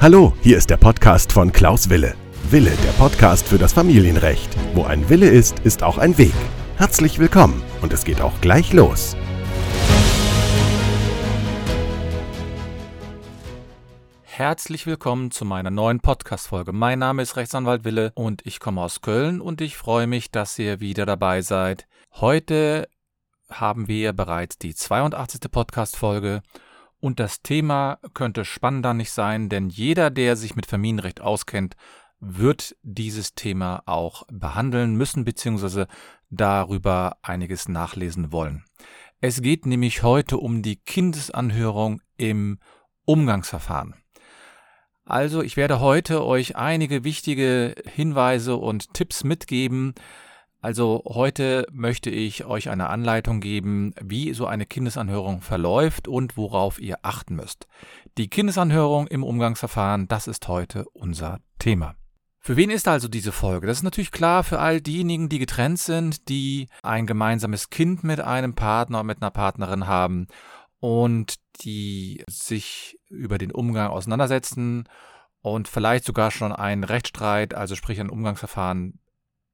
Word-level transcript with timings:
Hallo, 0.00 0.34
hier 0.42 0.58
ist 0.58 0.68
der 0.68 0.76
Podcast 0.76 1.32
von 1.32 1.50
Klaus 1.50 1.88
Wille. 1.88 2.14
Wille, 2.50 2.72
der 2.84 2.92
Podcast 2.92 3.48
für 3.48 3.56
das 3.56 3.72
Familienrecht. 3.72 4.54
Wo 4.74 4.84
ein 4.84 5.08
Wille 5.08 5.28
ist, 5.28 5.60
ist 5.60 5.82
auch 5.82 5.96
ein 5.96 6.18
Weg. 6.18 6.34
Herzlich 6.76 7.18
willkommen 7.18 7.62
und 7.80 7.92
es 7.92 8.04
geht 8.04 8.20
auch 8.20 8.38
gleich 8.40 8.72
los. 8.72 9.16
Herzlich 14.36 14.84
willkommen 14.86 15.30
zu 15.30 15.44
meiner 15.44 15.70
neuen 15.70 16.00
Podcast-Folge. 16.00 16.72
Mein 16.72 16.98
Name 16.98 17.22
ist 17.22 17.36
Rechtsanwalt 17.36 17.84
Wille 17.84 18.12
und 18.16 18.44
ich 18.44 18.58
komme 18.58 18.82
aus 18.82 19.00
Köln 19.00 19.40
und 19.40 19.60
ich 19.60 19.76
freue 19.76 20.06
mich, 20.06 20.30
dass 20.32 20.58
ihr 20.58 20.80
wieder 20.80 21.06
dabei 21.06 21.40
seid. 21.40 21.86
Heute 22.14 22.88
haben 23.48 23.88
wir 23.88 24.12
bereits 24.12 24.58
die 24.58 24.74
82. 24.74 25.50
Podcast-Folge 25.50 26.42
und 27.04 27.20
das 27.20 27.42
Thema 27.42 27.98
könnte 28.14 28.46
spannender 28.46 28.94
nicht 28.94 29.10
sein, 29.10 29.50
denn 29.50 29.68
jeder, 29.68 30.08
der 30.08 30.36
sich 30.36 30.56
mit 30.56 30.64
Familienrecht 30.64 31.20
auskennt, 31.20 31.76
wird 32.18 32.74
dieses 32.82 33.34
Thema 33.34 33.82
auch 33.84 34.22
behandeln 34.32 34.94
müssen 34.94 35.26
bzw. 35.26 35.84
darüber 36.30 37.18
einiges 37.20 37.68
nachlesen 37.68 38.32
wollen. 38.32 38.64
Es 39.20 39.42
geht 39.42 39.66
nämlich 39.66 40.02
heute 40.02 40.38
um 40.38 40.62
die 40.62 40.76
Kindesanhörung 40.76 42.00
im 42.16 42.58
Umgangsverfahren. 43.04 43.96
Also 45.04 45.42
ich 45.42 45.58
werde 45.58 45.80
heute 45.80 46.24
euch 46.24 46.56
einige 46.56 47.04
wichtige 47.04 47.74
Hinweise 47.84 48.56
und 48.56 48.94
Tipps 48.94 49.24
mitgeben. 49.24 49.92
Also 50.64 51.02
heute 51.04 51.66
möchte 51.72 52.08
ich 52.08 52.46
euch 52.46 52.70
eine 52.70 52.88
Anleitung 52.88 53.40
geben, 53.40 53.92
wie 54.00 54.32
so 54.32 54.46
eine 54.46 54.64
Kindesanhörung 54.64 55.42
verläuft 55.42 56.08
und 56.08 56.38
worauf 56.38 56.80
ihr 56.80 57.00
achten 57.02 57.36
müsst. 57.36 57.66
Die 58.16 58.28
Kindesanhörung 58.28 59.06
im 59.08 59.24
Umgangsverfahren, 59.24 60.08
das 60.08 60.26
ist 60.26 60.48
heute 60.48 60.86
unser 60.94 61.40
Thema. 61.58 61.96
Für 62.40 62.56
wen 62.56 62.70
ist 62.70 62.88
also 62.88 63.08
diese 63.08 63.30
Folge? 63.30 63.66
Das 63.66 63.76
ist 63.76 63.82
natürlich 63.82 64.10
klar 64.10 64.42
für 64.42 64.58
all 64.58 64.80
diejenigen, 64.80 65.28
die 65.28 65.38
getrennt 65.38 65.80
sind, 65.80 66.30
die 66.30 66.70
ein 66.82 67.06
gemeinsames 67.06 67.68
Kind 67.68 68.02
mit 68.02 68.20
einem 68.20 68.54
Partner 68.54 69.00
oder 69.00 69.06
mit 69.06 69.20
einer 69.20 69.32
Partnerin 69.32 69.86
haben 69.86 70.28
und 70.80 71.34
die 71.60 72.24
sich 72.26 72.98
über 73.10 73.36
den 73.36 73.52
Umgang 73.52 73.90
auseinandersetzen 73.90 74.88
und 75.42 75.68
vielleicht 75.68 76.06
sogar 76.06 76.30
schon 76.30 76.52
einen 76.52 76.84
Rechtsstreit, 76.84 77.52
also 77.52 77.74
sprich 77.74 78.00
ein 78.00 78.08
Umgangsverfahren 78.08 78.98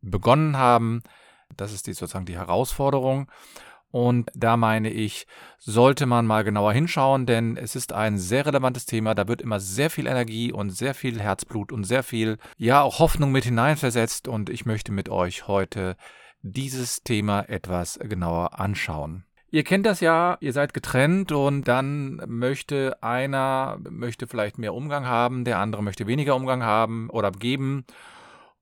begonnen 0.02 0.56
haben. 0.56 1.02
Das 1.56 1.72
ist 1.72 1.86
die, 1.86 1.92
sozusagen 1.92 2.26
die 2.26 2.36
Herausforderung. 2.36 3.30
Und 3.90 4.30
da 4.34 4.56
meine 4.56 4.90
ich, 4.90 5.26
sollte 5.58 6.06
man 6.06 6.24
mal 6.24 6.44
genauer 6.44 6.72
hinschauen, 6.72 7.26
denn 7.26 7.56
es 7.56 7.74
ist 7.74 7.92
ein 7.92 8.18
sehr 8.18 8.46
relevantes 8.46 8.86
Thema. 8.86 9.14
Da 9.14 9.26
wird 9.26 9.42
immer 9.42 9.58
sehr 9.58 9.90
viel 9.90 10.06
Energie 10.06 10.52
und 10.52 10.70
sehr 10.70 10.94
viel 10.94 11.20
Herzblut 11.20 11.72
und 11.72 11.84
sehr 11.84 12.04
viel, 12.04 12.38
ja, 12.56 12.82
auch 12.82 13.00
Hoffnung 13.00 13.32
mit 13.32 13.44
hineinversetzt. 13.44 14.28
Und 14.28 14.48
ich 14.48 14.64
möchte 14.64 14.92
mit 14.92 15.08
euch 15.08 15.48
heute 15.48 15.96
dieses 16.42 17.02
Thema 17.02 17.48
etwas 17.48 17.98
genauer 18.00 18.60
anschauen. 18.60 19.24
Ihr 19.52 19.64
kennt 19.64 19.84
das 19.84 19.98
ja, 19.98 20.38
ihr 20.40 20.52
seid 20.52 20.72
getrennt 20.72 21.32
und 21.32 21.64
dann 21.66 22.22
möchte 22.28 23.02
einer, 23.02 23.78
möchte 23.90 24.28
vielleicht 24.28 24.58
mehr 24.58 24.72
Umgang 24.72 25.06
haben, 25.06 25.44
der 25.44 25.58
andere 25.58 25.82
möchte 25.82 26.06
weniger 26.06 26.36
Umgang 26.36 26.62
haben 26.62 27.10
oder 27.10 27.32
geben. 27.32 27.84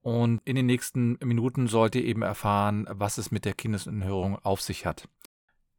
Und 0.03 0.41
in 0.45 0.57
den 0.57 0.67
nächsten 0.67 1.19
Minuten 1.23 1.67
sollt 1.67 1.95
ihr 1.95 2.05
eben 2.05 2.23
erfahren, 2.23 2.87
was 2.91 3.19
es 3.19 3.31
mit 3.31 3.45
der 3.45 3.55
Kindesanhörung 3.55 4.39
auf 4.43 4.61
sich 4.61 4.87
hat. 4.87 5.09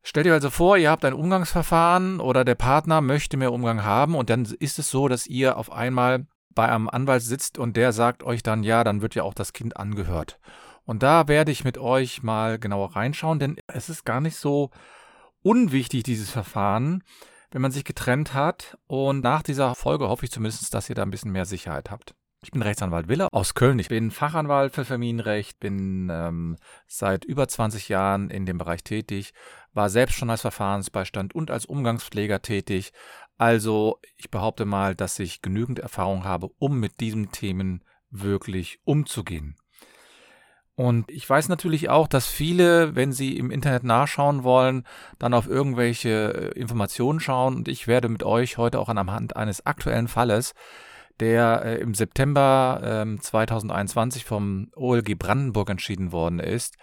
Stellt 0.02 0.26
ihr 0.26 0.34
also 0.34 0.50
vor, 0.50 0.78
ihr 0.78 0.92
habt 0.92 1.06
ein 1.06 1.14
Umgangsverfahren 1.14 2.20
oder 2.20 2.46
der 2.46 2.56
Partner 2.56 3.02
möchte 3.02 3.38
mehr 3.38 3.52
Umgang 3.52 3.84
haben 3.84 4.16
und 4.16 4.30
dann 4.30 4.46
ist 4.46 4.80
es 4.80 4.90
so, 4.90 5.08
dass 5.08 5.28
ihr 5.28 5.58
auf 5.58 5.72
einmal 5.72 6.26
bei 6.50 6.70
einem 6.70 6.90
Anwalt 6.90 7.22
sitzt 7.22 7.58
und 7.58 7.78
der 7.78 7.92
sagt 7.92 8.24
euch 8.24 8.42
dann, 8.42 8.64
ja, 8.64 8.84
dann 8.84 9.02
wird 9.02 9.16
ja 9.16 9.24
auch 9.24 9.34
das 9.34 9.54
Kind 9.54 9.78
angehört. 9.78 10.40
Und 10.86 11.04
da 11.04 11.28
werde 11.28 11.52
ich 11.52 11.64
mit 11.64 11.78
euch 11.78 12.24
mal 12.24 12.58
genauer 12.58 12.96
reinschauen, 12.96 13.40
denn 13.40 13.58
es 13.68 13.90
ist 13.90 14.06
gar 14.06 14.22
nicht 14.22 14.38
so 14.38 14.72
unwichtig, 15.42 16.04
dieses 16.04 16.32
Verfahren, 16.32 17.04
wenn 17.52 17.62
man 17.62 17.72
sich 17.72 17.84
getrennt 17.84 18.34
hat. 18.34 18.78
Und 18.88 19.24
nach 19.24 19.44
dieser 19.44 19.76
Folge 19.76 20.10
hoffe 20.10 20.26
ich 20.26 20.32
zumindest, 20.32 20.74
dass 20.74 20.90
ihr 20.90 20.96
da 20.96 21.04
ein 21.04 21.12
bisschen 21.12 21.32
mehr 21.32 21.46
Sicherheit 21.46 21.92
habt. 21.92 22.16
Ich 22.42 22.52
bin 22.52 22.62
Rechtsanwalt 22.62 23.10
Wille 23.10 23.28
aus 23.34 23.54
Köln. 23.54 23.80
Ich 23.80 23.90
bin 23.90 24.12
Fachanwalt 24.12 24.74
für 24.74 24.86
Familienrecht, 24.86 25.60
bin 25.60 26.10
ähm, 26.10 26.56
seit 26.88 27.26
über 27.26 27.50
20 27.50 27.90
Jahren 27.90 28.30
in 28.30 28.46
dem 28.46 28.58
Bereich 28.58 28.82
tätig, 28.84 29.34
war 29.74 29.90
selbst 29.90 30.16
schon 30.16 30.30
als 30.30 30.42
Verfahrensbeistand 30.42 31.36
und 31.36 31.52
als 31.52 31.66
Umgangspfleger 31.66 32.42
tätig. 32.42 32.94
Also 33.38 34.00
ich 34.16 34.32
behaupte 34.32 34.64
mal, 34.64 34.96
dass 34.96 35.20
ich 35.20 35.42
genügend 35.42 35.80
Erfahrung 35.80 36.24
habe, 36.24 36.50
um 36.60 36.80
mit 36.80 37.02
diesen 37.02 37.32
Themen 37.32 37.84
wirklich 38.10 38.80
umzugehen. 38.86 39.58
Und 40.76 41.12
ich 41.12 41.30
weiß 41.30 41.50
natürlich 41.50 41.90
auch, 41.90 42.08
dass 42.08 42.28
viele, 42.28 42.96
wenn 42.96 43.12
sie 43.12 43.38
im 43.38 43.52
Internet 43.52 43.84
nachschauen 43.84 44.46
wollen, 44.46 44.86
dann 45.20 45.34
auf 45.34 45.46
irgendwelche 45.46 46.54
äh, 46.56 46.58
Informationen 46.58 47.20
schauen. 47.20 47.58
Und 47.58 47.68
ich 47.68 47.88
werde 47.88 48.08
mit 48.08 48.24
euch 48.24 48.58
heute 48.58 48.80
auch 48.80 48.88
anhand 48.88 49.36
eines 49.36 49.66
aktuellen 49.66 50.08
Falles, 50.08 50.54
der 51.20 51.64
äh, 51.66 51.76
im 51.78 51.94
September 51.94 53.06
äh, 53.06 53.20
2021 53.20 54.26
vom 54.26 54.70
OLG 54.76 55.18
Brandenburg 55.18 55.70
entschieden 55.70 56.12
worden 56.12 56.40
ist, 56.40 56.78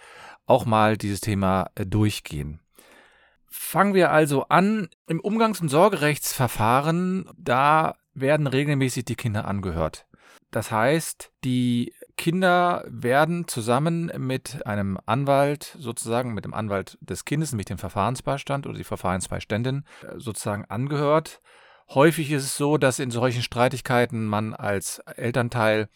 auch 0.45 0.65
mal 0.65 0.97
dieses 0.97 1.21
Thema 1.21 1.69
äh, 1.75 1.85
durchgehen. 1.85 2.59
Fangen 3.49 3.93
wir 3.93 4.11
also 4.11 4.45
an. 4.49 4.89
Im 5.07 5.19
Umgangs- 5.19 5.61
und 5.61 5.69
Sorgerechtsverfahren, 5.69 7.29
da 7.37 7.95
werden 8.13 8.47
regelmäßig 8.47 9.05
die 9.05 9.15
Kinder 9.15 9.45
angehört. 9.45 10.05
Das 10.51 10.71
heißt, 10.71 11.31
die 11.43 11.93
Kinder 12.15 12.83
werden 12.87 13.47
zusammen 13.47 14.11
mit 14.17 14.65
einem 14.65 14.97
Anwalt, 15.05 15.75
sozusagen 15.77 16.33
mit 16.33 16.45
dem 16.45 16.53
Anwalt 16.53 16.97
des 17.01 17.25
Kindes, 17.25 17.51
nämlich 17.51 17.65
dem 17.65 17.77
Verfahrensbeistand 17.77 18.65
oder 18.65 18.77
die 18.77 18.83
Verfahrensbeiständin, 18.83 19.83
äh, 20.03 20.17
sozusagen 20.17 20.65
angehört. 20.65 21.41
Häufig 21.89 22.31
ist 22.31 22.43
es 22.43 22.57
so, 22.57 22.77
dass 22.77 22.99
in 22.99 23.11
solchen 23.11 23.41
Streitigkeiten 23.41 24.25
man 24.25 24.53
als 24.53 24.99
Elternteil 24.99 25.89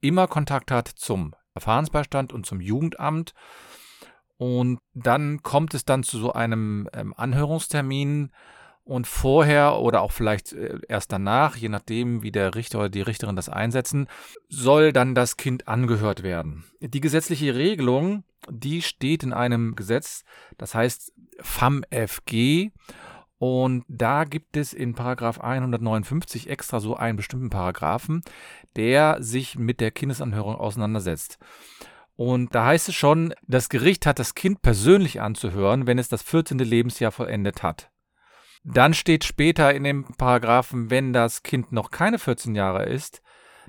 immer 0.00 0.26
Kontakt 0.28 0.70
hat 0.70 0.88
zum 0.88 1.34
Verfahrensbeistand 1.52 2.32
und 2.32 2.46
zum 2.46 2.60
Jugendamt. 2.60 3.34
Und 4.38 4.78
dann 4.94 5.42
kommt 5.42 5.74
es 5.74 5.84
dann 5.84 6.02
zu 6.02 6.18
so 6.18 6.32
einem 6.32 6.88
ähm, 6.92 7.14
Anhörungstermin, 7.16 8.30
und 8.86 9.08
vorher 9.08 9.80
oder 9.80 10.00
auch 10.00 10.12
vielleicht 10.12 10.52
äh, 10.52 10.78
erst 10.88 11.10
danach, 11.10 11.56
je 11.56 11.68
nachdem, 11.68 12.22
wie 12.22 12.30
der 12.30 12.54
Richter 12.54 12.78
oder 12.78 12.88
die 12.88 13.02
Richterin 13.02 13.34
das 13.34 13.48
einsetzen, 13.48 14.06
soll 14.48 14.92
dann 14.92 15.16
das 15.16 15.36
Kind 15.36 15.66
angehört 15.66 16.22
werden. 16.22 16.64
Die 16.80 17.00
gesetzliche 17.00 17.56
Regelung, 17.56 18.22
die 18.48 18.82
steht 18.82 19.24
in 19.24 19.32
einem 19.32 19.74
Gesetz, 19.74 20.22
das 20.56 20.74
heißt 20.76 21.12
FAMFG. 21.40 22.70
Und 23.38 23.84
da 23.88 24.24
gibt 24.24 24.56
es 24.56 24.72
in 24.72 24.94
Paragraph 24.94 25.40
159 25.40 26.48
extra 26.48 26.80
so 26.80 26.96
einen 26.96 27.16
bestimmten 27.16 27.50
Paragraphen, 27.50 28.22
der 28.76 29.22
sich 29.22 29.58
mit 29.58 29.80
der 29.80 29.90
Kindesanhörung 29.90 30.56
auseinandersetzt. 30.56 31.38
Und 32.16 32.54
da 32.54 32.66
heißt 32.66 32.88
es 32.88 32.94
schon, 32.94 33.34
das 33.46 33.68
Gericht 33.68 34.06
hat 34.06 34.18
das 34.18 34.34
Kind 34.34 34.62
persönlich 34.62 35.20
anzuhören, 35.20 35.86
wenn 35.86 35.98
es 35.98 36.08
das 36.08 36.22
14. 36.22 36.58
Lebensjahr 36.58 37.12
vollendet 37.12 37.62
hat. 37.62 37.90
Dann 38.64 38.94
steht 38.94 39.24
später 39.24 39.74
in 39.74 39.84
dem 39.84 40.04
Paragraphen, 40.16 40.90
wenn 40.90 41.12
das 41.12 41.42
Kind 41.42 41.72
noch 41.72 41.90
keine 41.90 42.18
14 42.18 42.54
Jahre 42.54 42.84
ist, 42.84 43.22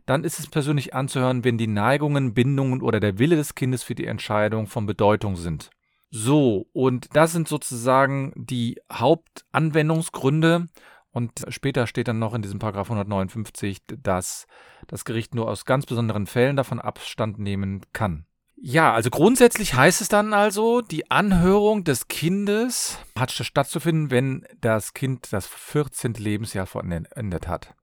dann 0.06 0.24
ist 0.24 0.40
es 0.40 0.48
persönlich 0.48 0.96
anzuhören, 0.96 1.44
wenn 1.44 1.58
die 1.58 1.68
Neigungen, 1.68 2.34
Bindungen 2.34 2.82
oder 2.82 3.02
der 3.02 3.20
Wille 3.20 3.36
des 3.36 3.54
Kindes 3.54 3.84
für 3.84 3.94
die 3.94 4.06
Entscheidung 4.06 4.66
von 4.66 4.86
Bedeutung 4.86 5.36
sind. 5.36 5.70
So, 6.10 6.68
und 6.74 7.16
das 7.16 7.34
sind 7.34 7.48
sozusagen 7.48 8.34
die 8.36 8.80
Hauptanwendungsgründe. 8.92 10.68
Und 11.12 11.32
später 11.50 11.88
steht 11.88 12.08
dann 12.08 12.20
noch 12.20 12.34
in 12.34 12.42
diesem 12.42 12.60
Paragraph 12.60 12.88
159, 12.88 13.80
dass 14.04 14.46
das 14.88 15.04
Gericht 15.04 15.34
nur 15.34 15.50
aus 15.50 15.66
ganz 15.66 15.86
besonderen 15.86 16.28
Fällen 16.28 16.56
davon 16.56 16.80
Abstand 16.80 17.40
nehmen 17.40 17.82
kann. 17.92 18.26
Ja, 18.60 18.94
also 18.94 19.10
grundsätzlich 19.10 19.76
heißt 19.76 20.02
es 20.02 20.10
dann 20.10 20.34
also, 20.34 20.82
die 20.82 21.12
Anhörung 21.12 21.84
des 21.84 22.08
Kindes 22.08 22.98
hat 23.18 23.32
stattzufinden, 23.32 24.10
wenn 24.10 24.48
das 24.62 24.94
Kind 24.94 25.32
das 25.32 25.46
14. 25.46 26.14
Lebensjahr 26.14 26.66
vollendet 26.66 27.48
hat. 27.48 27.76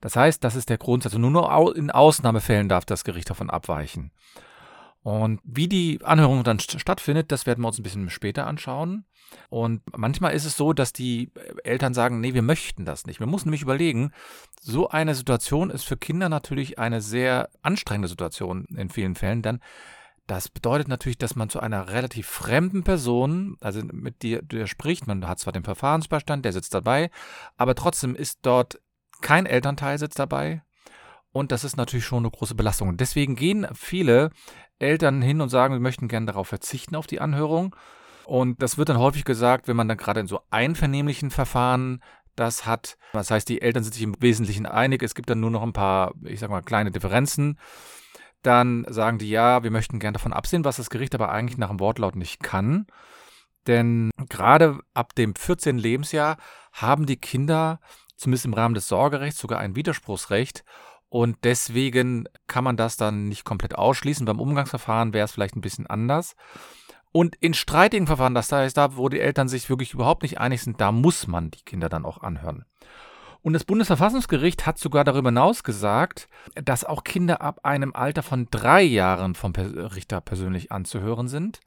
Das 0.00 0.16
heißt, 0.16 0.44
das 0.44 0.54
ist 0.54 0.68
der 0.68 0.78
Grundsatz. 0.78 1.14
Und 1.14 1.22
nur 1.22 1.76
in 1.76 1.90
Ausnahmefällen 1.90 2.68
darf 2.68 2.84
das 2.84 3.04
Gericht 3.04 3.30
davon 3.30 3.50
abweichen. 3.50 4.12
Und 5.04 5.40
wie 5.44 5.68
die 5.68 6.00
Anhörung 6.02 6.44
dann 6.44 6.58
stattfindet, 6.58 7.30
das 7.30 7.44
werden 7.44 7.60
wir 7.60 7.68
uns 7.68 7.78
ein 7.78 7.82
bisschen 7.82 8.08
später 8.08 8.46
anschauen. 8.46 9.04
Und 9.50 9.82
manchmal 9.94 10.32
ist 10.32 10.46
es 10.46 10.56
so, 10.56 10.72
dass 10.72 10.94
die 10.94 11.30
Eltern 11.62 11.92
sagen, 11.92 12.20
nee, 12.20 12.32
wir 12.32 12.40
möchten 12.40 12.86
das 12.86 13.04
nicht. 13.04 13.20
Wir 13.20 13.26
müssen 13.26 13.48
nämlich 13.48 13.60
überlegen, 13.60 14.12
so 14.62 14.88
eine 14.88 15.14
Situation 15.14 15.68
ist 15.68 15.84
für 15.84 15.98
Kinder 15.98 16.30
natürlich 16.30 16.78
eine 16.78 17.02
sehr 17.02 17.50
anstrengende 17.60 18.08
Situation 18.08 18.64
in 18.74 18.88
vielen 18.88 19.14
Fällen, 19.14 19.42
denn 19.42 19.60
Das 20.26 20.48
bedeutet 20.48 20.88
natürlich, 20.88 21.18
dass 21.18 21.36
man 21.36 21.50
zu 21.50 21.60
einer 21.60 21.90
relativ 21.90 22.26
fremden 22.26 22.82
Person, 22.82 23.58
also 23.60 23.82
mit 23.84 24.22
dir, 24.22 24.40
der 24.40 24.66
spricht, 24.66 25.06
man 25.06 25.28
hat 25.28 25.38
zwar 25.38 25.52
den 25.52 25.64
Verfahrensbeistand, 25.64 26.44
der 26.46 26.52
sitzt 26.54 26.72
dabei, 26.72 27.10
aber 27.58 27.74
trotzdem 27.74 28.14
ist 28.14 28.38
dort 28.42 28.80
kein 29.20 29.44
Elternteil 29.44 29.98
sitzt 29.98 30.18
dabei. 30.18 30.62
Und 31.34 31.52
das 31.52 31.64
ist 31.64 31.76
natürlich 31.76 32.06
schon 32.06 32.24
eine 32.24 32.30
große 32.30 32.54
Belastung. 32.54 32.96
Deswegen 32.96 33.36
gehen 33.36 33.66
viele 33.74 34.30
Eltern 34.78 35.20
hin 35.20 35.42
und 35.42 35.50
sagen, 35.50 35.74
wir 35.74 35.80
möchten 35.80 36.08
gerne 36.08 36.24
darauf 36.24 36.48
verzichten, 36.48 36.96
auf 36.96 37.06
die 37.06 37.20
Anhörung. 37.20 37.76
Und 38.24 38.62
das 38.62 38.78
wird 38.78 38.88
dann 38.88 38.98
häufig 38.98 39.24
gesagt, 39.24 39.68
wenn 39.68 39.76
man 39.76 39.88
dann 39.88 39.98
gerade 39.98 40.20
in 40.20 40.26
so 40.26 40.40
einvernehmlichen 40.50 41.30
Verfahren 41.30 42.02
das 42.36 42.64
hat. 42.64 42.96
Das 43.12 43.30
heißt, 43.30 43.48
die 43.48 43.60
Eltern 43.60 43.84
sind 43.84 43.92
sich 43.92 44.02
im 44.02 44.16
Wesentlichen 44.20 44.64
einig. 44.64 45.02
Es 45.02 45.14
gibt 45.14 45.28
dann 45.28 45.40
nur 45.40 45.50
noch 45.50 45.62
ein 45.62 45.74
paar, 45.74 46.14
ich 46.22 46.40
sag 46.40 46.48
mal, 46.48 46.62
kleine 46.62 46.90
Differenzen 46.90 47.58
dann 48.46 48.84
sagen 48.88 49.18
die, 49.18 49.30
ja, 49.30 49.62
wir 49.62 49.70
möchten 49.70 49.98
gern 49.98 50.14
davon 50.14 50.32
absehen, 50.32 50.64
was 50.64 50.76
das 50.76 50.90
Gericht 50.90 51.14
aber 51.14 51.30
eigentlich 51.32 51.58
nach 51.58 51.68
dem 51.68 51.80
Wortlaut 51.80 52.16
nicht 52.16 52.42
kann. 52.42 52.86
Denn 53.66 54.10
gerade 54.28 54.78
ab 54.92 55.14
dem 55.14 55.34
14. 55.34 55.78
Lebensjahr 55.78 56.36
haben 56.72 57.06
die 57.06 57.16
Kinder, 57.16 57.80
zumindest 58.16 58.44
im 58.44 58.54
Rahmen 58.54 58.74
des 58.74 58.88
Sorgerechts, 58.88 59.40
sogar 59.40 59.58
ein 59.60 59.76
Widerspruchsrecht. 59.76 60.64
Und 61.14 61.36
deswegen 61.44 62.28
kann 62.48 62.64
man 62.64 62.76
das 62.76 62.96
dann 62.96 63.28
nicht 63.28 63.44
komplett 63.44 63.76
ausschließen. 63.76 64.26
Beim 64.26 64.40
Umgangsverfahren 64.40 65.12
wäre 65.12 65.26
es 65.26 65.30
vielleicht 65.30 65.54
ein 65.54 65.60
bisschen 65.60 65.86
anders. 65.86 66.34
Und 67.12 67.36
in 67.36 67.54
streitigen 67.54 68.08
Verfahren, 68.08 68.34
das 68.34 68.50
heißt, 68.50 68.76
da, 68.76 68.96
wo 68.96 69.08
die 69.08 69.20
Eltern 69.20 69.46
sich 69.46 69.70
wirklich 69.70 69.94
überhaupt 69.94 70.24
nicht 70.24 70.40
einig 70.40 70.62
sind, 70.62 70.80
da 70.80 70.90
muss 70.90 71.28
man 71.28 71.52
die 71.52 71.62
Kinder 71.62 71.88
dann 71.88 72.04
auch 72.04 72.22
anhören. 72.22 72.64
Und 73.42 73.52
das 73.52 73.62
Bundesverfassungsgericht 73.62 74.66
hat 74.66 74.80
sogar 74.80 75.04
darüber 75.04 75.28
hinaus 75.28 75.62
gesagt, 75.62 76.28
dass 76.56 76.82
auch 76.82 77.04
Kinder 77.04 77.40
ab 77.40 77.60
einem 77.62 77.94
Alter 77.94 78.24
von 78.24 78.48
drei 78.50 78.82
Jahren 78.82 79.36
vom 79.36 79.52
Richter 79.52 80.20
persönlich 80.20 80.72
anzuhören 80.72 81.28
sind. 81.28 81.60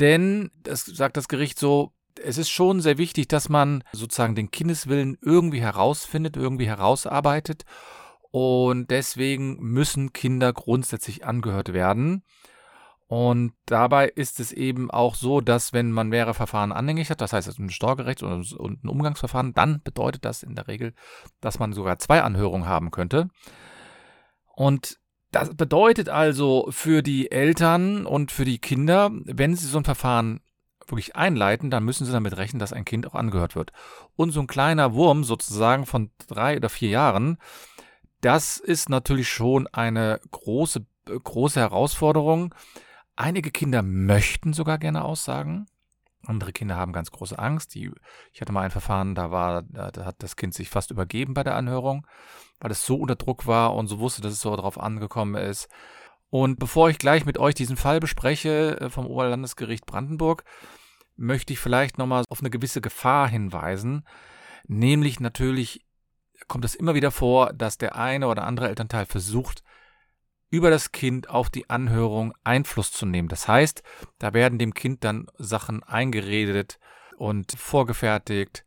Denn, 0.00 0.50
das 0.62 0.86
sagt 0.86 1.18
das 1.18 1.28
Gericht 1.28 1.58
so, 1.58 1.92
es 2.24 2.38
ist 2.38 2.48
schon 2.48 2.80
sehr 2.80 2.96
wichtig, 2.96 3.28
dass 3.28 3.50
man 3.50 3.84
sozusagen 3.92 4.34
den 4.34 4.50
Kindeswillen 4.50 5.18
irgendwie 5.20 5.60
herausfindet, 5.60 6.38
irgendwie 6.38 6.66
herausarbeitet. 6.66 7.66
Und 8.30 8.90
deswegen 8.90 9.58
müssen 9.60 10.12
Kinder 10.12 10.52
grundsätzlich 10.52 11.24
angehört 11.24 11.72
werden. 11.72 12.22
Und 13.06 13.54
dabei 13.64 14.08
ist 14.08 14.38
es 14.38 14.52
eben 14.52 14.90
auch 14.90 15.14
so, 15.14 15.40
dass 15.40 15.72
wenn 15.72 15.92
man 15.92 16.08
mehrere 16.08 16.34
Verfahren 16.34 16.72
anhängig 16.72 17.08
hat, 17.08 17.22
das 17.22 17.32
heißt 17.32 17.58
ein 17.58 17.70
Steuergerecht 17.70 18.22
und 18.22 18.52
ein 18.52 18.88
Umgangsverfahren, 18.88 19.54
dann 19.54 19.80
bedeutet 19.82 20.26
das 20.26 20.42
in 20.42 20.54
der 20.54 20.68
Regel, 20.68 20.92
dass 21.40 21.58
man 21.58 21.72
sogar 21.72 21.98
zwei 21.98 22.22
Anhörungen 22.22 22.68
haben 22.68 22.90
könnte. 22.90 23.30
Und 24.54 24.98
das 25.30 25.54
bedeutet 25.54 26.10
also 26.10 26.66
für 26.70 27.02
die 27.02 27.30
Eltern 27.30 28.04
und 28.04 28.30
für 28.30 28.44
die 28.44 28.58
Kinder, 28.58 29.10
wenn 29.24 29.54
sie 29.56 29.66
so 29.66 29.78
ein 29.78 29.84
Verfahren 29.84 30.40
wirklich 30.86 31.16
einleiten, 31.16 31.70
dann 31.70 31.84
müssen 31.84 32.04
sie 32.04 32.12
damit 32.12 32.36
rechnen, 32.36 32.60
dass 32.60 32.74
ein 32.74 32.84
Kind 32.84 33.06
auch 33.06 33.14
angehört 33.14 33.56
wird. 33.56 33.72
Und 34.16 34.32
so 34.32 34.40
ein 34.40 34.46
kleiner 34.46 34.92
Wurm 34.92 35.24
sozusagen 35.24 35.86
von 35.86 36.10
drei 36.26 36.56
oder 36.56 36.68
vier 36.68 36.90
Jahren, 36.90 37.38
das 38.20 38.58
ist 38.58 38.88
natürlich 38.88 39.28
schon 39.28 39.66
eine 39.68 40.20
große, 40.30 40.84
große 41.06 41.60
Herausforderung 41.60 42.54
Einige 43.20 43.50
Kinder 43.50 43.82
möchten 43.82 44.52
sogar 44.52 44.78
gerne 44.78 45.04
aussagen. 45.04 45.66
Andere 46.24 46.52
Kinder 46.52 46.76
haben 46.76 46.92
ganz 46.92 47.10
große 47.10 47.36
Angst. 47.36 47.74
Die, 47.74 47.90
ich 48.32 48.40
hatte 48.40 48.52
mal 48.52 48.60
ein 48.60 48.70
Verfahren, 48.70 49.16
da 49.16 49.32
war, 49.32 49.64
da, 49.64 49.90
hat 50.04 50.22
das 50.22 50.36
Kind 50.36 50.54
sich 50.54 50.70
fast 50.70 50.92
übergeben 50.92 51.34
bei 51.34 51.42
der 51.42 51.56
Anhörung, 51.56 52.06
weil 52.60 52.70
es 52.70 52.86
so 52.86 52.94
unter 52.94 53.16
Druck 53.16 53.48
war 53.48 53.74
und 53.74 53.88
so 53.88 53.98
wusste, 53.98 54.22
dass 54.22 54.34
es 54.34 54.40
so 54.40 54.54
darauf 54.54 54.78
angekommen 54.78 55.34
ist. 55.34 55.68
Und 56.30 56.60
bevor 56.60 56.90
ich 56.90 56.98
gleich 56.98 57.24
mit 57.24 57.38
euch 57.38 57.56
diesen 57.56 57.76
Fall 57.76 57.98
bespreche 57.98 58.80
äh, 58.80 58.88
vom 58.88 59.04
Oberlandesgericht 59.08 59.84
Brandenburg, 59.84 60.44
möchte 61.16 61.52
ich 61.52 61.58
vielleicht 61.58 61.98
nochmal 61.98 62.22
auf 62.28 62.38
eine 62.38 62.50
gewisse 62.50 62.80
Gefahr 62.80 63.28
hinweisen. 63.28 64.06
Nämlich 64.68 65.18
natürlich 65.18 65.87
kommt 66.48 66.64
es 66.64 66.74
immer 66.74 66.94
wieder 66.94 67.10
vor, 67.10 67.52
dass 67.52 67.78
der 67.78 67.96
eine 67.96 68.26
oder 68.26 68.44
andere 68.44 68.68
Elternteil 68.68 69.06
versucht, 69.06 69.62
über 70.50 70.70
das 70.70 70.92
Kind 70.92 71.28
auf 71.28 71.50
die 71.50 71.68
Anhörung 71.68 72.32
Einfluss 72.42 72.90
zu 72.90 73.06
nehmen. 73.06 73.28
Das 73.28 73.46
heißt, 73.48 73.82
da 74.18 74.32
werden 74.32 74.58
dem 74.58 74.74
Kind 74.74 75.04
dann 75.04 75.26
Sachen 75.36 75.82
eingeredet 75.82 76.78
und 77.18 77.52
vorgefertigt. 77.52 78.64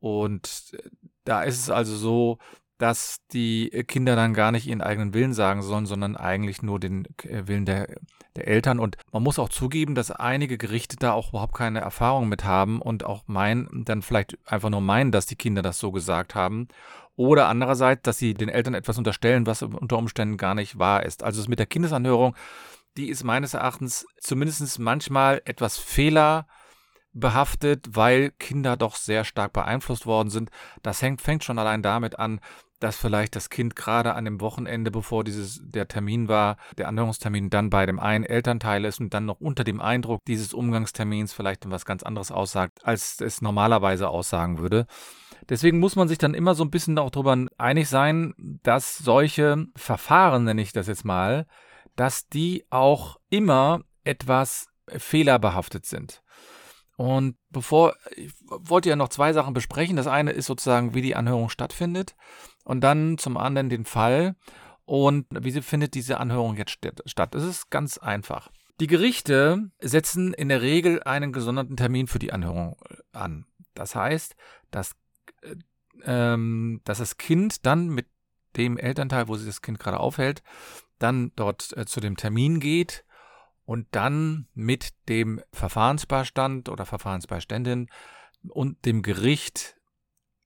Und 0.00 0.76
da 1.24 1.42
ist 1.42 1.58
es 1.58 1.70
also 1.70 1.96
so, 1.96 2.38
dass 2.76 3.20
die 3.32 3.70
Kinder 3.86 4.16
dann 4.16 4.34
gar 4.34 4.52
nicht 4.52 4.66
ihren 4.66 4.82
eigenen 4.82 5.14
Willen 5.14 5.32
sagen 5.32 5.62
sollen, 5.62 5.86
sondern 5.86 6.16
eigentlich 6.16 6.60
nur 6.60 6.80
den 6.80 7.06
äh, 7.22 7.46
Willen 7.46 7.64
der, 7.64 7.94
der 8.36 8.48
Eltern. 8.48 8.80
Und 8.80 8.98
man 9.12 9.22
muss 9.22 9.38
auch 9.38 9.48
zugeben, 9.48 9.94
dass 9.94 10.10
einige 10.10 10.58
Gerichte 10.58 10.96
da 10.96 11.12
auch 11.12 11.30
überhaupt 11.30 11.54
keine 11.54 11.80
Erfahrung 11.80 12.28
mit 12.28 12.44
haben 12.44 12.82
und 12.82 13.04
auch 13.04 13.22
meinen, 13.26 13.84
dann 13.84 14.02
vielleicht 14.02 14.36
einfach 14.44 14.70
nur 14.70 14.80
meinen, 14.80 15.12
dass 15.12 15.24
die 15.24 15.36
Kinder 15.36 15.62
das 15.62 15.78
so 15.78 15.92
gesagt 15.92 16.34
haben 16.34 16.68
oder 17.16 17.48
andererseits, 17.48 18.02
dass 18.02 18.18
sie 18.18 18.34
den 18.34 18.48
Eltern 18.48 18.74
etwas 18.74 18.98
unterstellen, 18.98 19.46
was 19.46 19.62
unter 19.62 19.98
Umständen 19.98 20.36
gar 20.36 20.54
nicht 20.54 20.78
wahr 20.78 21.04
ist. 21.04 21.22
Also 21.22 21.40
es 21.40 21.48
mit 21.48 21.58
der 21.58 21.66
Kindesanhörung, 21.66 22.34
die 22.96 23.08
ist 23.08 23.24
meines 23.24 23.54
Erachtens 23.54 24.06
zumindest 24.20 24.78
manchmal 24.78 25.42
etwas 25.44 25.78
fehlerbehaftet, 25.78 27.88
weil 27.90 28.30
Kinder 28.32 28.76
doch 28.76 28.96
sehr 28.96 29.24
stark 29.24 29.52
beeinflusst 29.52 30.06
worden 30.06 30.30
sind. 30.30 30.50
Das 30.82 31.02
hängt, 31.02 31.20
fängt 31.20 31.44
schon 31.44 31.58
allein 31.58 31.82
damit 31.82 32.18
an, 32.18 32.40
dass 32.80 32.96
vielleicht 32.96 33.34
das 33.34 33.48
Kind 33.48 33.76
gerade 33.76 34.14
an 34.14 34.26
dem 34.26 34.40
Wochenende, 34.40 34.90
bevor 34.90 35.24
dieses 35.24 35.60
der 35.62 35.88
Termin 35.88 36.28
war, 36.28 36.56
der 36.76 36.88
Anhörungstermin 36.88 37.48
dann 37.48 37.70
bei 37.70 37.86
dem 37.86 37.98
einen 37.98 38.24
Elternteil 38.24 38.84
ist 38.84 39.00
und 39.00 39.14
dann 39.14 39.24
noch 39.24 39.40
unter 39.40 39.64
dem 39.64 39.80
Eindruck 39.80 40.20
dieses 40.26 40.52
Umgangstermins 40.52 41.32
vielleicht 41.32 41.68
was 41.70 41.86
ganz 41.86 42.02
anderes 42.02 42.30
aussagt, 42.30 42.84
als 42.84 43.20
es 43.20 43.40
normalerweise 43.40 44.08
aussagen 44.08 44.58
würde. 44.58 44.86
Deswegen 45.48 45.78
muss 45.78 45.96
man 45.96 46.08
sich 46.08 46.18
dann 46.18 46.34
immer 46.34 46.54
so 46.54 46.64
ein 46.64 46.70
bisschen 46.70 46.98
auch 46.98 47.10
darüber 47.10 47.36
einig 47.58 47.88
sein, 47.88 48.34
dass 48.38 48.98
solche 48.98 49.66
Verfahren, 49.76 50.44
nenne 50.44 50.62
ich 50.62 50.72
das 50.72 50.86
jetzt 50.86 51.04
mal, 51.04 51.46
dass 51.96 52.28
die 52.28 52.64
auch 52.70 53.18
immer 53.30 53.80
etwas 54.04 54.68
fehlerbehaftet 54.88 55.86
sind. 55.86 56.22
Und 56.96 57.36
bevor, 57.50 57.96
ich 58.14 58.32
wollte 58.46 58.88
ja 58.88 58.96
noch 58.96 59.08
zwei 59.08 59.32
Sachen 59.32 59.54
besprechen. 59.54 59.96
Das 59.96 60.06
eine 60.06 60.30
ist 60.30 60.46
sozusagen, 60.46 60.94
wie 60.94 61.02
die 61.02 61.16
Anhörung 61.16 61.48
stattfindet. 61.48 62.14
Und 62.64 62.82
dann 62.82 63.18
zum 63.18 63.36
anderen 63.36 63.68
den 63.68 63.84
Fall. 63.84 64.36
Und 64.84 65.26
wie 65.30 65.60
findet 65.60 65.94
diese 65.94 66.20
Anhörung 66.20 66.56
jetzt 66.56 66.78
statt? 67.06 67.34
Es 67.34 67.42
ist 67.42 67.70
ganz 67.70 67.98
einfach. 67.98 68.50
Die 68.80 68.86
Gerichte 68.86 69.70
setzen 69.80 70.34
in 70.34 70.48
der 70.48 70.62
Regel 70.62 71.02
einen 71.02 71.32
gesonderten 71.32 71.76
Termin 71.76 72.06
für 72.06 72.18
die 72.18 72.32
Anhörung 72.32 72.76
an. 73.12 73.46
Das 73.74 73.94
heißt, 73.94 74.36
das 74.70 74.92
ähm, 76.04 76.80
dass 76.84 76.98
das 76.98 77.16
Kind 77.16 77.66
dann 77.66 77.88
mit 77.88 78.06
dem 78.56 78.78
Elternteil, 78.78 79.28
wo 79.28 79.36
sich 79.36 79.46
das 79.46 79.62
Kind 79.62 79.78
gerade 79.78 80.00
aufhält, 80.00 80.42
dann 80.98 81.32
dort 81.36 81.76
äh, 81.76 81.86
zu 81.86 82.00
dem 82.00 82.16
Termin 82.16 82.60
geht 82.60 83.04
und 83.64 83.86
dann 83.92 84.46
mit 84.54 84.92
dem 85.08 85.40
Verfahrensbeistand 85.52 86.68
oder 86.68 86.86
Verfahrensbeiständin 86.86 87.88
und 88.48 88.84
dem 88.84 89.02
Gericht, 89.02 89.76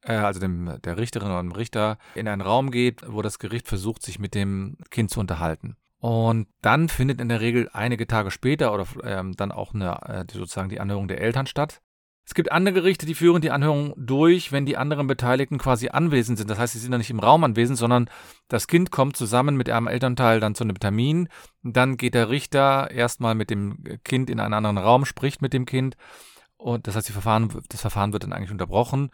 äh, 0.02 0.12
also 0.12 0.41
dem, 0.41 0.79
der 0.83 0.97
Richterin 0.97 1.31
oder 1.31 1.41
dem 1.41 1.52
Richter, 1.52 1.99
in 2.14 2.29
einen 2.29 2.43
Raum 2.43 2.71
geht, 2.71 3.02
wo 3.07 3.23
das 3.23 3.38
Gericht 3.38 3.69
versucht, 3.69 4.02
sich 4.02 4.19
mit 4.19 4.35
dem 4.35 4.79
Kind 4.91 5.11
zu 5.11 5.21
unterhalten. 5.21 5.76
Und 6.00 6.47
dann 6.62 6.88
findet 6.88 7.21
in 7.21 7.29
der 7.29 7.41
Regel 7.41 7.69
einige 7.73 8.07
Tage 8.07 8.31
später 8.31 8.73
oder 8.73 8.87
ähm, 9.02 9.35
dann 9.35 9.50
auch 9.50 9.75
eine, 9.75 10.00
äh, 10.02 10.25
sozusagen 10.33 10.69
die 10.69 10.81
Anhörung 10.81 11.09
der 11.09 11.21
Eltern 11.21 11.47
statt. 11.47 11.83
Es 12.28 12.35
gibt 12.35 12.52
andere 12.52 12.75
Gerichte, 12.75 13.06
die 13.06 13.14
führen 13.14 13.40
die 13.40 13.50
Anhörung 13.50 13.94
durch, 13.97 14.52
wenn 14.52 14.66
die 14.66 14.76
anderen 14.76 15.06
Beteiligten 15.06 15.56
quasi 15.56 15.88
anwesend 15.88 16.37
sind. 16.37 16.50
Das 16.50 16.58
heißt, 16.58 16.75
sie 16.75 16.78
sind 16.78 16.90
dann 16.90 16.99
nicht 16.99 17.08
im 17.08 17.20
Raum 17.20 17.42
anwesend, 17.42 17.78
sondern 17.78 18.11
das 18.49 18.66
Kind 18.66 18.90
kommt 18.90 19.16
zusammen 19.16 19.56
mit 19.56 19.70
einem 19.70 19.87
Elternteil 19.87 20.38
dann 20.38 20.54
zu 20.54 20.62
einem 20.62 20.78
Termin. 20.78 21.30
Dann 21.62 21.97
geht 21.97 22.12
der 22.12 22.28
Richter 22.28 22.90
erstmal 22.90 23.35
mit 23.35 23.49
dem 23.49 23.82
Kind 24.04 24.28
in 24.28 24.40
einen 24.40 24.52
anderen 24.52 24.76
Raum, 24.76 25.06
spricht 25.06 25.40
mit 25.40 25.54
dem 25.54 25.64
Kind. 25.64 25.97
Und 26.58 26.87
das 26.87 26.97
heißt, 26.97 27.11
Verfahren, 27.11 27.49
das 27.70 27.80
Verfahren 27.80 28.12
wird 28.12 28.25
dann 28.25 28.35
eigentlich 28.35 28.50
unterbrochen. 28.50 29.08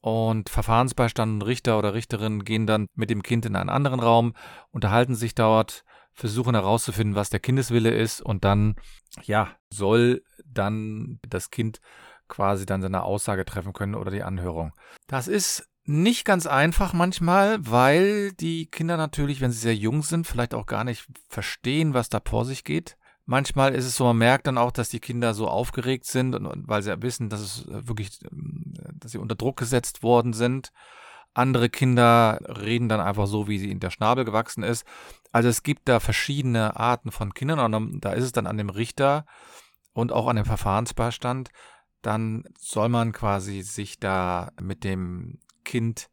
Und 0.00 0.48
Verfahrensbeistand 0.48 1.34
und 1.34 1.42
Richter 1.42 1.78
oder 1.78 1.94
Richterin 1.94 2.42
gehen 2.42 2.66
dann 2.66 2.88
mit 2.96 3.08
dem 3.08 3.22
Kind 3.22 3.46
in 3.46 3.54
einen 3.54 3.70
anderen 3.70 4.00
Raum, 4.00 4.32
unterhalten 4.72 5.14
sich 5.14 5.36
dort, 5.36 5.84
versuchen 6.12 6.56
herauszufinden, 6.56 7.14
was 7.14 7.30
der 7.30 7.38
Kindeswille 7.38 7.90
ist. 7.90 8.20
Und 8.20 8.42
dann, 8.42 8.74
ja, 9.22 9.52
soll 9.70 10.24
dann 10.44 11.20
das 11.22 11.52
Kind 11.52 11.80
quasi 12.28 12.66
dann 12.66 12.82
seine 12.82 13.02
Aussage 13.02 13.44
treffen 13.44 13.72
können 13.72 13.94
oder 13.94 14.10
die 14.10 14.22
Anhörung. 14.22 14.72
Das 15.06 15.28
ist 15.28 15.68
nicht 15.84 16.26
ganz 16.26 16.46
einfach 16.46 16.92
manchmal, 16.92 17.58
weil 17.60 18.32
die 18.32 18.66
Kinder 18.66 18.98
natürlich, 18.98 19.40
wenn 19.40 19.52
sie 19.52 19.58
sehr 19.58 19.74
jung 19.74 20.02
sind, 20.02 20.26
vielleicht 20.26 20.52
auch 20.52 20.66
gar 20.66 20.84
nicht 20.84 21.06
verstehen, 21.30 21.94
was 21.94 22.10
da 22.10 22.20
vor 22.22 22.44
sich 22.44 22.62
geht. 22.62 22.98
Manchmal 23.24 23.74
ist 23.74 23.86
es 23.86 23.96
so, 23.96 24.04
man 24.04 24.18
merkt 24.18 24.46
dann 24.46 24.58
auch, 24.58 24.70
dass 24.70 24.90
die 24.90 25.00
Kinder 25.00 25.32
so 25.34 25.48
aufgeregt 25.48 26.04
sind, 26.04 26.34
und, 26.34 26.68
weil 26.68 26.82
sie 26.82 26.90
ja 26.90 27.00
wissen, 27.00 27.30
dass 27.30 27.40
es 27.40 27.66
wirklich, 27.66 28.20
dass 28.94 29.12
sie 29.12 29.18
unter 29.18 29.34
Druck 29.34 29.56
gesetzt 29.56 30.02
worden 30.02 30.34
sind. 30.34 30.72
Andere 31.34 31.68
Kinder 31.68 32.38
reden 32.42 32.88
dann 32.88 33.00
einfach 33.00 33.26
so, 33.26 33.48
wie 33.48 33.58
sie 33.58 33.70
in 33.70 33.80
der 33.80 33.90
Schnabel 33.90 34.24
gewachsen 34.24 34.62
ist. 34.62 34.84
Also 35.30 35.48
es 35.48 35.62
gibt 35.62 35.88
da 35.88 36.00
verschiedene 36.00 36.76
Arten 36.76 37.12
von 37.12 37.32
Kindern 37.32 37.74
und 37.74 38.00
da 38.00 38.12
ist 38.12 38.24
es 38.24 38.32
dann 38.32 38.46
an 38.46 38.58
dem 38.58 38.70
Richter 38.70 39.24
und 39.92 40.12
auch 40.12 40.26
an 40.26 40.36
dem 40.36 40.44
Verfahrensbeistand, 40.44 41.50
dann 42.08 42.44
soll 42.58 42.88
man 42.88 43.12
quasi 43.12 43.60
sich 43.60 44.00
da 44.00 44.50
mit 44.58 44.82
dem 44.82 45.40
Kind, 45.62 46.08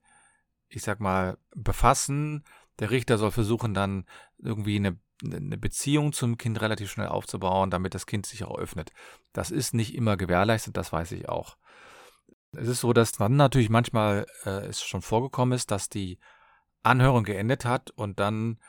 ich 0.68 0.82
sag 0.82 1.00
mal, 1.00 1.38
befassen. 1.56 2.44
Der 2.80 2.92
Richter 2.92 3.18
soll 3.18 3.32
versuchen 3.32 3.74
dann 3.74 4.06
irgendwie 4.38 4.76
eine, 4.76 5.00
eine 5.24 5.58
Beziehung 5.58 6.12
zum 6.12 6.38
Kind 6.38 6.60
relativ 6.60 6.92
schnell 6.92 7.08
aufzubauen, 7.08 7.70
damit 7.70 7.96
das 7.96 8.08
Kind 8.08 8.26
sich 8.26 8.44
auch 8.44 8.58
öffnet. 8.58 8.92
Das 9.32 9.52
ist 9.52 9.74
nicht 9.74 9.96
immer 9.96 10.18
gewährleistet, 10.18 10.76
das 10.76 10.92
weiß 10.92 11.14
ich 11.14 11.30
auch. 11.30 11.56
Es 12.52 12.68
ist 12.68 12.82
so, 12.82 12.92
dass 12.92 13.14
dann 13.14 13.38
natürlich 13.38 13.70
manchmal 13.70 14.26
äh, 14.44 14.66
es 14.66 14.84
schon 14.84 15.02
vorgekommen 15.02 15.56
ist, 15.56 15.72
dass 15.72 15.88
die 15.88 16.20
Anhörung 16.84 17.24
geendet 17.24 17.64
hat 17.64 17.92
und 17.92 18.20
dann 18.20 18.60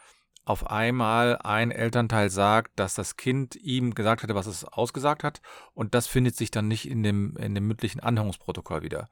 auf 0.47 0.71
einmal 0.71 1.37
ein 1.39 1.73
Elternteil 1.73 2.31
sagt, 2.31 2.79
dass 2.79 2.95
das 2.95 3.17
Kind 3.17 3.57
ihm 3.57 3.95
gesagt 3.95 4.23
hatte, 4.23 4.37
was 4.37 4.47
es 4.47 4.65
ausgesagt 4.65 5.25
hat, 5.25 5.43
und 5.75 5.95
das 5.95 6.07
findet 6.07 6.37
sich 6.37 6.53
dann 6.53 6.69
nicht 6.69 6.89
in 6.89 7.03
dem, 7.03 7.37
in 7.37 7.55
dem 7.55 7.67
mündlichen 7.67 8.01
Anhörungsprotokoll 8.01 8.83
wieder. 8.83 9.09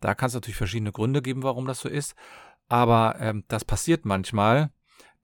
Da 0.00 0.14
kann 0.14 0.28
es 0.28 0.34
natürlich 0.34 0.58
verschiedene 0.58 0.92
Gründe 0.92 1.22
geben, 1.22 1.42
warum 1.42 1.66
das 1.66 1.80
so 1.80 1.88
ist, 1.88 2.14
aber 2.68 3.16
ähm, 3.18 3.44
das 3.48 3.64
passiert 3.64 4.04
manchmal, 4.04 4.70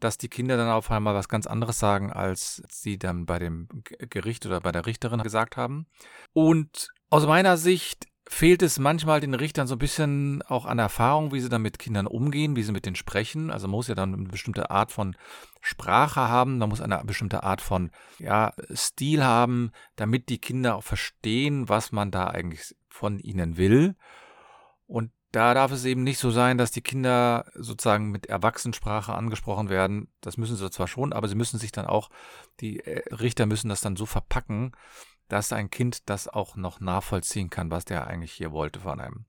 dass 0.01 0.17
die 0.17 0.29
Kinder 0.29 0.57
dann 0.57 0.71
auf 0.71 0.91
einmal 0.91 1.15
was 1.15 1.29
ganz 1.29 1.47
anderes 1.47 1.79
sagen, 1.79 2.11
als 2.11 2.63
sie 2.71 2.99
dann 2.99 3.27
bei 3.27 3.39
dem 3.39 3.69
Gericht 3.85 4.47
oder 4.47 4.63
bei 4.63 4.73
der 4.73 4.87
Richterin 4.87 5.23
gesagt 5.23 5.59
haben. 5.59 5.87
Und 6.33 6.89
aus 7.11 7.27
meiner 7.27 7.59
Sicht 7.59 8.07
fehlt 8.33 8.63
es 8.63 8.79
manchmal 8.79 9.21
den 9.21 9.35
Richtern 9.35 9.67
so 9.67 9.75
ein 9.75 9.81
bisschen 9.81 10.43
auch 10.43 10.65
an 10.65 10.79
Erfahrung, 10.79 11.33
wie 11.33 11.41
sie 11.41 11.49
dann 11.49 11.63
mit 11.63 11.81
Kindern 11.81 12.07
umgehen, 12.07 12.55
wie 12.55 12.63
sie 12.63 12.71
mit 12.71 12.87
denen 12.87 12.95
sprechen. 12.95 13.51
Also 13.51 13.67
man 13.67 13.73
muss 13.73 13.89
ja 13.89 13.97
dann 13.97 14.15
eine 14.15 14.29
bestimmte 14.29 14.71
Art 14.71 14.93
von 14.93 15.17
Sprache 15.61 16.21
haben, 16.21 16.59
man 16.59 16.69
muss 16.69 16.81
eine 16.81 17.03
bestimmte 17.05 17.43
Art 17.43 17.61
von 17.61 17.91
ja, 18.19 18.53
Stil 18.73 19.25
haben, 19.25 19.73
damit 19.97 20.29
die 20.29 20.39
Kinder 20.39 20.77
auch 20.77 20.85
verstehen, 20.85 21.69
was 21.69 21.91
man 21.91 22.13
da 22.13 22.29
eigentlich 22.29 22.77
von 22.89 23.19
ihnen 23.19 23.57
will. 23.57 23.97
Und 24.87 25.11
da 25.33 25.53
darf 25.53 25.73
es 25.73 25.85
eben 25.85 26.05
nicht 26.05 26.19
so 26.19 26.31
sein, 26.31 26.57
dass 26.57 26.71
die 26.71 26.83
Kinder 26.83 27.47
sozusagen 27.55 28.13
mit 28.13 28.27
Erwachsenensprache 28.27 29.13
angesprochen 29.13 29.69
werden. 29.69 30.09
Das 30.21 30.37
müssen 30.37 30.57
sie 30.57 30.71
zwar 30.71 30.87
schon, 30.87 31.13
aber 31.13 31.27
sie 31.27 31.35
müssen 31.35 31.59
sich 31.59 31.73
dann 31.73 31.87
auch, 31.87 32.11
die 32.61 32.79
äh, 32.79 33.03
Richter 33.13 33.47
müssen 33.47 33.69
das 33.69 33.81
dann 33.81 33.97
so 33.97 34.07
verpacken, 34.07 34.73
dass 35.31 35.53
ein 35.53 35.71
Kind 35.71 36.09
das 36.11 36.29
auch 36.29 36.57
noch 36.57 36.81
nachvollziehen 36.81 37.49
kann, 37.49 37.71
was 37.71 37.85
der 37.85 38.07
eigentlich 38.07 38.33
hier 38.33 38.53
wollte 38.53 38.81
von 38.81 39.01
einem. 39.01 39.25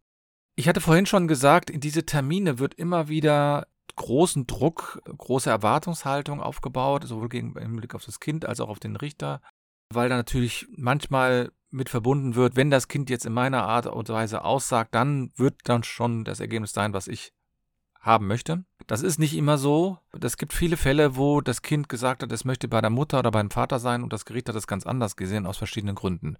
Ich 0.55 0.67
hatte 0.67 0.81
vorhin 0.81 1.05
schon 1.05 1.27
gesagt, 1.27 1.69
in 1.69 1.79
diese 1.79 2.05
Termine 2.05 2.59
wird 2.59 2.73
immer 2.73 3.07
wieder 3.07 3.67
großen 3.95 4.47
Druck, 4.47 5.01
große 5.05 5.49
Erwartungshaltung 5.49 6.41
aufgebaut, 6.41 7.05
sowohl 7.05 7.33
im 7.33 7.75
Blick 7.75 7.95
auf 7.95 8.05
das 8.05 8.19
Kind 8.19 8.45
als 8.45 8.59
auch 8.59 8.69
auf 8.69 8.79
den 8.79 8.95
Richter, 8.95 9.41
weil 9.93 10.09
da 10.09 10.15
natürlich 10.15 10.67
manchmal 10.75 11.51
mit 11.69 11.89
verbunden 11.89 12.35
wird, 12.35 12.55
wenn 12.55 12.69
das 12.69 12.87
Kind 12.87 13.09
jetzt 13.09 13.25
in 13.25 13.33
meiner 13.33 13.63
Art 13.63 13.87
und 13.87 14.09
Weise 14.09 14.43
aussagt, 14.43 14.93
dann 14.93 15.31
wird 15.35 15.55
dann 15.63 15.83
schon 15.83 16.25
das 16.25 16.39
Ergebnis 16.39 16.73
sein, 16.73 16.93
was 16.93 17.07
ich 17.07 17.31
haben 18.01 18.27
möchte. 18.27 18.65
Das 18.87 19.03
ist 19.03 19.19
nicht 19.19 19.35
immer 19.35 19.57
so. 19.57 19.99
Es 20.19 20.37
gibt 20.37 20.53
viele 20.53 20.75
Fälle, 20.75 21.15
wo 21.15 21.39
das 21.39 21.61
Kind 21.61 21.87
gesagt 21.87 22.23
hat, 22.23 22.31
es 22.31 22.45
möchte 22.45 22.67
bei 22.67 22.81
der 22.81 22.89
Mutter 22.89 23.19
oder 23.19 23.31
beim 23.31 23.51
Vater 23.51 23.79
sein 23.79 24.03
und 24.03 24.11
das 24.11 24.25
Gericht 24.25 24.49
hat 24.49 24.55
es 24.55 24.67
ganz 24.67 24.85
anders 24.85 25.15
gesehen 25.15 25.45
aus 25.45 25.57
verschiedenen 25.57 25.95
Gründen. 25.95 26.37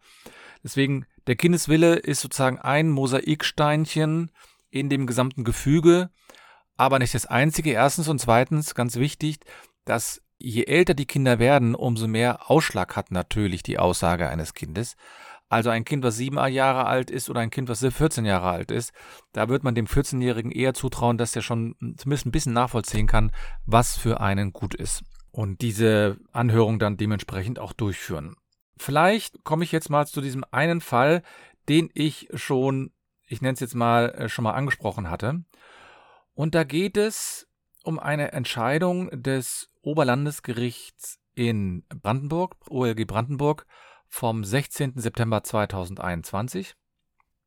Deswegen, 0.63 1.05
der 1.27 1.35
Kindeswille 1.35 1.95
ist 1.95 2.21
sozusagen 2.21 2.59
ein 2.59 2.89
Mosaiksteinchen 2.89 4.31
in 4.71 4.89
dem 4.89 5.05
gesamten 5.05 5.43
Gefüge, 5.43 6.09
aber 6.77 6.97
nicht 6.97 7.13
das 7.13 7.27
einzige. 7.27 7.71
Erstens 7.71 8.07
und 8.07 8.19
zweitens, 8.19 8.73
ganz 8.73 8.95
wichtig, 8.95 9.39
dass 9.85 10.21
je 10.39 10.63
älter 10.63 10.95
die 10.95 11.05
Kinder 11.05 11.37
werden, 11.37 11.75
umso 11.75 12.07
mehr 12.07 12.49
Ausschlag 12.49 12.95
hat 12.95 13.11
natürlich 13.11 13.61
die 13.61 13.77
Aussage 13.77 14.27
eines 14.27 14.55
Kindes. 14.55 14.95
Also 15.51 15.69
ein 15.69 15.83
Kind, 15.83 16.01
was 16.01 16.15
sieben 16.15 16.37
Jahre 16.47 16.85
alt 16.85 17.11
ist 17.11 17.29
oder 17.29 17.41
ein 17.41 17.49
Kind, 17.49 17.67
was 17.67 17.85
14 17.85 18.23
Jahre 18.23 18.49
alt 18.49 18.71
ist, 18.71 18.93
da 19.33 19.49
wird 19.49 19.65
man 19.65 19.75
dem 19.75 19.85
14-Jährigen 19.85 20.49
eher 20.49 20.73
zutrauen, 20.73 21.17
dass 21.17 21.35
er 21.35 21.41
schon 21.41 21.75
zumindest 21.97 22.25
ein 22.25 22.31
bisschen 22.31 22.53
nachvollziehen 22.53 23.05
kann, 23.05 23.33
was 23.65 23.97
für 23.97 24.21
einen 24.21 24.53
gut 24.53 24.73
ist. 24.73 25.03
Und 25.29 25.59
diese 25.59 26.17
Anhörung 26.31 26.79
dann 26.79 26.95
dementsprechend 26.95 27.59
auch 27.59 27.73
durchführen. 27.73 28.37
Vielleicht 28.77 29.43
komme 29.43 29.65
ich 29.65 29.73
jetzt 29.73 29.89
mal 29.89 30.07
zu 30.07 30.21
diesem 30.21 30.45
einen 30.51 30.79
Fall, 30.79 31.21
den 31.67 31.89
ich 31.93 32.29
schon, 32.33 32.93
ich 33.27 33.41
nenne 33.41 33.55
es 33.55 33.59
jetzt 33.59 33.75
mal, 33.75 34.09
äh, 34.11 34.29
schon 34.29 34.43
mal 34.43 34.53
angesprochen 34.53 35.09
hatte. 35.09 35.43
Und 36.33 36.55
da 36.55 36.63
geht 36.63 36.95
es 36.95 37.49
um 37.83 37.99
eine 37.99 38.31
Entscheidung 38.31 39.09
des 39.11 39.67
Oberlandesgerichts 39.81 41.19
in 41.35 41.83
Brandenburg, 41.89 42.55
OLG 42.69 43.05
Brandenburg, 43.05 43.65
vom 44.11 44.43
16. 44.43 44.93
September 44.97 45.41
2021. 45.41 46.75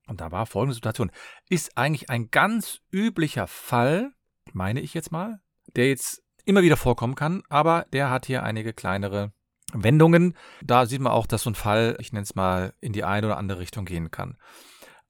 Und 0.08 0.20
da 0.20 0.32
war 0.32 0.46
folgende 0.46 0.74
Situation. 0.74 1.12
Ist 1.48 1.76
eigentlich 1.76 2.10
ein 2.10 2.30
ganz 2.30 2.80
üblicher 2.90 3.46
Fall, 3.46 4.12
meine 4.52 4.80
ich 4.80 4.94
jetzt 4.94 5.12
mal, 5.12 5.40
der 5.76 5.88
jetzt 5.88 6.22
immer 6.44 6.62
wieder 6.62 6.76
vorkommen 6.76 7.14
kann, 7.14 7.42
aber 7.48 7.86
der 7.92 8.10
hat 8.10 8.26
hier 8.26 8.42
einige 8.42 8.72
kleinere 8.72 9.32
Wendungen. 9.72 10.36
Da 10.62 10.86
sieht 10.86 11.00
man 11.00 11.12
auch, 11.12 11.26
dass 11.26 11.42
so 11.42 11.50
ein 11.50 11.54
Fall, 11.54 11.96
ich 12.00 12.12
nenne 12.12 12.24
es 12.24 12.34
mal, 12.34 12.74
in 12.80 12.92
die 12.92 13.04
eine 13.04 13.26
oder 13.26 13.38
andere 13.38 13.60
Richtung 13.60 13.84
gehen 13.84 14.10
kann. 14.10 14.36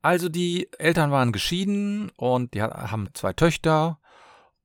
Also 0.02 0.28
die 0.28 0.68
Eltern 0.78 1.10
waren 1.10 1.32
geschieden 1.32 2.10
und 2.16 2.54
die 2.54 2.62
haben 2.62 3.08
zwei 3.14 3.32
Töchter 3.32 4.00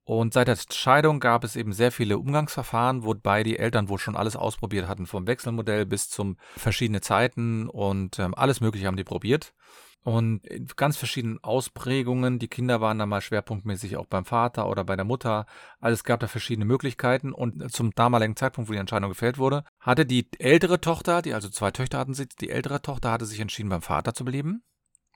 und 0.09 0.33
seit 0.33 0.47
der 0.47 0.57
Scheidung 0.73 1.19
gab 1.19 1.43
es 1.43 1.55
eben 1.55 1.71
sehr 1.71 1.91
viele 1.91 2.17
Umgangsverfahren, 2.17 3.03
wobei 3.03 3.43
die 3.43 3.59
Eltern 3.59 3.89
wohl 3.89 3.99
schon 3.99 4.15
alles 4.15 4.35
ausprobiert 4.35 4.87
hatten, 4.87 5.05
vom 5.05 5.27
Wechselmodell 5.27 5.85
bis 5.85 6.09
zum 6.09 6.37
verschiedene 6.57 6.99
Zeiten 6.99 7.69
und 7.69 8.17
ähm, 8.17 8.33
alles 8.33 8.59
Mögliche 8.59 8.87
haben 8.87 8.97
die 8.97 9.03
probiert. 9.03 9.53
Und 10.01 10.47
in 10.47 10.65
ganz 10.75 10.97
verschiedenen 10.97 11.37
Ausprägungen. 11.43 12.39
Die 12.39 12.47
Kinder 12.47 12.81
waren 12.81 12.97
dann 12.97 13.09
mal 13.09 13.21
schwerpunktmäßig 13.21 13.97
auch 13.97 14.07
beim 14.07 14.25
Vater 14.25 14.67
oder 14.67 14.83
bei 14.83 14.95
der 14.95 15.05
Mutter. 15.05 15.45
Also 15.79 15.93
es 15.93 16.03
gab 16.03 16.21
da 16.21 16.27
verschiedene 16.27 16.65
Möglichkeiten. 16.65 17.31
Und 17.31 17.71
zum 17.71 17.91
damaligen 17.91 18.35
Zeitpunkt, 18.35 18.67
wo 18.67 18.73
die 18.73 18.79
Entscheidung 18.79 19.09
gefällt 19.09 19.37
wurde, 19.37 19.63
hatte 19.79 20.07
die 20.07 20.27
ältere 20.39 20.81
Tochter, 20.81 21.21
die 21.21 21.35
also 21.35 21.49
zwei 21.49 21.69
Töchter 21.69 21.99
hatten 21.99 22.15
sie, 22.15 22.27
die 22.41 22.49
ältere 22.49 22.81
Tochter 22.81 23.11
hatte 23.11 23.27
sich 23.27 23.41
entschieden, 23.41 23.69
beim 23.69 23.83
Vater 23.83 24.15
zu 24.15 24.25
beleben. 24.25 24.63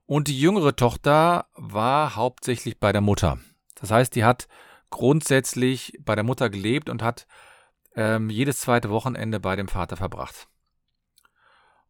Und 0.05 0.27
die 0.27 0.39
jüngere 0.39 0.75
Tochter 0.75 1.47
war 1.55 2.15
hauptsächlich 2.15 2.79
bei 2.79 2.91
der 2.91 3.01
Mutter. 3.01 3.39
Das 3.73 3.89
heißt, 3.89 4.13
die 4.13 4.23
hat 4.23 4.47
grundsätzlich 4.93 6.00
bei 6.01 6.15
der 6.15 6.23
Mutter 6.23 6.50
gelebt 6.50 6.89
und 6.89 7.03
hat 7.03 7.27
ähm, 7.95 8.29
jedes 8.29 8.59
zweite 8.59 8.89
Wochenende 8.89 9.39
bei 9.39 9.55
dem 9.55 9.67
Vater 9.67 9.97
verbracht. 9.97 10.47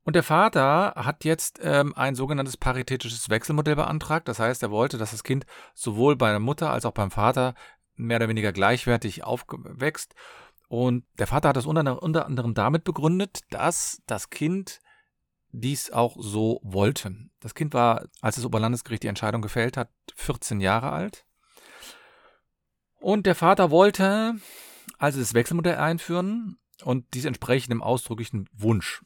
Und 0.03 0.15
der 0.15 0.24
Vater 0.24 0.93
hat 0.95 1.24
jetzt 1.24 1.60
ähm, 1.62 1.93
ein 1.95 2.15
sogenanntes 2.15 2.57
paritätisches 2.57 3.29
Wechselmodell 3.29 3.75
beantragt. 3.75 4.27
Das 4.27 4.39
heißt, 4.39 4.62
er 4.63 4.72
wollte, 4.72 4.98
dass 4.98 5.12
das 5.12 5.24
Kind 5.24 5.45
sowohl 5.74 6.17
bei 6.17 6.29
der 6.31 6.39
Mutter 6.39 6.72
als 6.72 6.86
auch 6.86 6.91
beim 6.91 7.12
Vater 7.12 7.55
mehr 7.95 8.17
oder 8.17 8.27
weniger 8.27 8.51
gleichwertig 8.51 9.24
aufwächst. 9.24 10.13
Und 10.67 11.05
der 11.19 11.27
Vater 11.27 11.50
hat 11.50 11.55
das 11.55 11.65
unter, 11.65 12.01
unter 12.01 12.25
anderem 12.25 12.53
damit 12.53 12.83
begründet, 12.83 13.41
dass 13.50 14.01
das 14.07 14.29
Kind 14.29 14.79
dies 15.51 15.91
auch 15.91 16.17
so 16.19 16.60
wollte. 16.63 17.15
Das 17.39 17.53
Kind 17.53 17.74
war, 17.74 18.07
als 18.22 18.36
das 18.36 18.45
Oberlandesgericht 18.45 19.03
die 19.03 19.07
Entscheidung 19.07 19.41
gefällt 19.41 19.77
hat, 19.77 19.89
14 20.15 20.60
Jahre 20.60 20.91
alt. 20.91 21.25
Und 23.03 23.25
der 23.25 23.36
Vater 23.36 23.69
wollte 23.69 24.36
also 24.98 25.19
das 25.19 25.33
Wechselmodell 25.33 25.75
einführen 25.75 26.55
und 26.86 27.05
dies 27.13 27.25
entsprechend 27.25 27.74
dem 27.74 27.83
ausdrücklichen 27.83 28.48
Wunsch. 28.53 29.03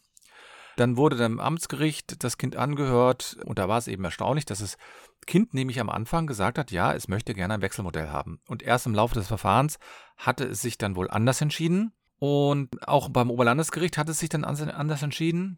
Dann 0.75 0.98
wurde 0.98 1.16
dem 1.16 1.39
Amtsgericht 1.39 2.24
das 2.24 2.38
Kind 2.38 2.56
angehört 2.56 3.38
und 3.46 3.58
da 3.58 3.68
war 3.68 3.80
es 3.80 3.88
eben 3.88 4.04
erstaunlich, 4.04 4.46
dass 4.46 4.60
das 4.60 4.77
Kind 5.25 5.56
nämlich 5.56 5.80
am 5.80 5.89
Anfang 5.89 6.27
gesagt 6.27 6.60
hat, 6.60 6.70
ja, 6.70 6.94
es 6.94 7.08
möchte 7.08 7.34
gerne 7.34 7.56
ein 7.56 7.63
Wechselmodell 7.63 8.10
haben. 8.10 8.39
Und 8.48 8.62
erst 8.62 8.86
im 8.86 8.94
Laufe 8.94 9.16
des 9.16 9.25
Verfahrens 9.25 9.80
hatte 10.16 10.44
es 10.44 10.62
sich 10.62 10.77
dann 10.77 10.96
wohl 10.96 11.10
anders 11.10 11.42
entschieden. 11.42 11.92
Und 12.20 12.88
auch 12.88 13.10
beim 13.10 13.32
Oberlandesgericht 13.32 13.98
hat 13.98 14.10
es 14.10 14.20
sich 14.20 14.30
dann 14.30 14.44
anders 14.44 15.01
entschieden, 15.01 15.58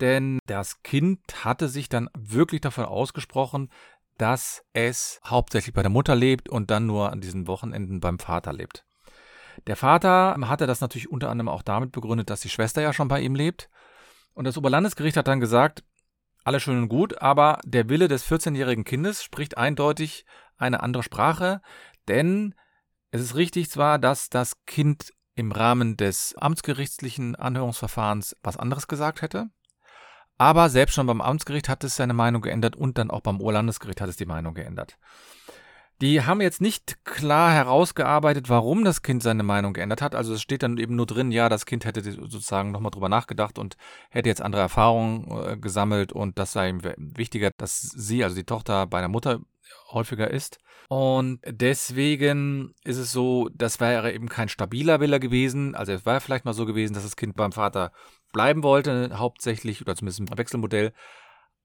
denn 0.00 0.38
das 0.46 0.82
Kind 0.82 1.20
hatte 1.44 1.68
sich 1.68 1.88
dann 1.88 2.08
wirklich 2.18 2.62
davon 2.62 2.86
ausgesprochen, 2.86 3.70
dass 4.20 4.62
es 4.74 5.18
hauptsächlich 5.24 5.74
bei 5.74 5.82
der 5.82 5.90
Mutter 5.90 6.14
lebt 6.14 6.48
und 6.48 6.70
dann 6.70 6.86
nur 6.86 7.10
an 7.10 7.20
diesen 7.20 7.46
Wochenenden 7.46 8.00
beim 8.00 8.18
Vater 8.18 8.52
lebt. 8.52 8.84
Der 9.66 9.76
Vater 9.76 10.36
hatte 10.42 10.66
das 10.66 10.80
natürlich 10.80 11.10
unter 11.10 11.30
anderem 11.30 11.48
auch 11.48 11.62
damit 11.62 11.92
begründet, 11.92 12.28
dass 12.28 12.40
die 12.40 12.48
Schwester 12.48 12.82
ja 12.82 12.92
schon 12.92 13.08
bei 13.08 13.20
ihm 13.20 13.34
lebt. 13.34 13.70
Und 14.34 14.44
das 14.44 14.58
Oberlandesgericht 14.58 15.16
hat 15.16 15.28
dann 15.28 15.40
gesagt, 15.40 15.82
alles 16.44 16.62
schön 16.62 16.82
und 16.82 16.88
gut, 16.88 17.20
aber 17.20 17.60
der 17.64 17.88
Wille 17.88 18.08
des 18.08 18.26
14-jährigen 18.26 18.84
Kindes 18.84 19.22
spricht 19.22 19.56
eindeutig 19.58 20.24
eine 20.56 20.82
andere 20.82 21.02
Sprache, 21.02 21.60
denn 22.08 22.54
es 23.10 23.20
ist 23.20 23.34
richtig 23.34 23.70
zwar, 23.70 23.98
dass 23.98 24.28
das 24.28 24.64
Kind 24.66 25.12
im 25.34 25.52
Rahmen 25.52 25.96
des 25.96 26.34
amtsgerichtlichen 26.36 27.36
Anhörungsverfahrens 27.36 28.36
was 28.42 28.56
anderes 28.56 28.86
gesagt 28.86 29.22
hätte, 29.22 29.48
aber 30.40 30.70
selbst 30.70 30.94
schon 30.94 31.06
beim 31.06 31.20
Amtsgericht 31.20 31.68
hat 31.68 31.84
es 31.84 31.96
seine 31.96 32.14
Meinung 32.14 32.40
geändert 32.40 32.74
und 32.74 32.96
dann 32.96 33.10
auch 33.10 33.20
beim 33.20 33.42
Oberlandesgericht 33.42 34.00
hat 34.00 34.08
es 34.08 34.16
die 34.16 34.24
Meinung 34.24 34.54
geändert. 34.54 34.96
Die 36.00 36.22
haben 36.22 36.40
jetzt 36.40 36.62
nicht 36.62 37.04
klar 37.04 37.52
herausgearbeitet, 37.52 38.48
warum 38.48 38.82
das 38.82 39.02
Kind 39.02 39.22
seine 39.22 39.42
Meinung 39.42 39.74
geändert 39.74 40.00
hat. 40.00 40.14
Also 40.14 40.32
es 40.32 40.40
steht 40.40 40.62
dann 40.62 40.78
eben 40.78 40.96
nur 40.96 41.04
drin, 41.04 41.30
ja, 41.30 41.50
das 41.50 41.66
Kind 41.66 41.84
hätte 41.84 42.00
sozusagen 42.00 42.70
nochmal 42.70 42.90
drüber 42.90 43.10
nachgedacht 43.10 43.58
und 43.58 43.76
hätte 44.08 44.30
jetzt 44.30 44.40
andere 44.40 44.62
Erfahrungen 44.62 45.30
äh, 45.30 45.58
gesammelt 45.58 46.10
und 46.10 46.38
das 46.38 46.52
sei 46.52 46.70
ihm 46.70 46.80
wichtiger, 46.96 47.50
dass 47.58 47.78
sie, 47.78 48.24
also 48.24 48.34
die 48.34 48.44
Tochter, 48.44 48.86
bei 48.86 49.00
der 49.00 49.10
Mutter 49.10 49.40
häufiger 49.92 50.30
ist. 50.30 50.58
Und 50.88 51.40
deswegen 51.46 52.74
ist 52.82 52.96
es 52.96 53.12
so, 53.12 53.50
das 53.54 53.78
wäre 53.78 54.12
eben 54.14 54.30
kein 54.30 54.48
stabiler 54.48 55.00
Wille 55.00 55.20
gewesen. 55.20 55.74
Also 55.74 55.92
es 55.92 56.06
war 56.06 56.18
vielleicht 56.22 56.46
mal 56.46 56.54
so 56.54 56.64
gewesen, 56.64 56.94
dass 56.94 57.02
das 57.02 57.16
Kind 57.16 57.36
beim 57.36 57.52
Vater 57.52 57.92
bleiben 58.32 58.62
wollte, 58.62 59.18
hauptsächlich 59.18 59.80
oder 59.80 59.96
zumindest 59.96 60.20
im 60.20 60.38
Wechselmodell, 60.38 60.92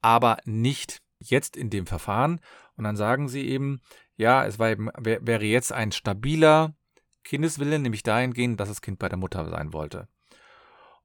aber 0.01 0.37
nicht 0.45 1.01
jetzt 1.19 1.55
in 1.57 1.69
dem 1.69 1.87
Verfahren. 1.87 2.39
Und 2.75 2.83
dann 2.83 2.95
sagen 2.95 3.27
sie 3.27 3.47
eben, 3.47 3.81
ja, 4.17 4.45
es 4.45 4.59
eben, 4.59 4.89
wär, 4.97 5.25
wäre 5.25 5.45
jetzt 5.45 5.71
ein 5.71 5.91
stabiler 5.91 6.75
Kindeswille, 7.23 7.79
nämlich 7.79 8.03
dahingehend, 8.03 8.59
dass 8.59 8.69
das 8.69 8.81
Kind 8.81 8.99
bei 8.99 9.09
der 9.09 9.17
Mutter 9.17 9.49
sein 9.49 9.73
wollte. 9.73 10.07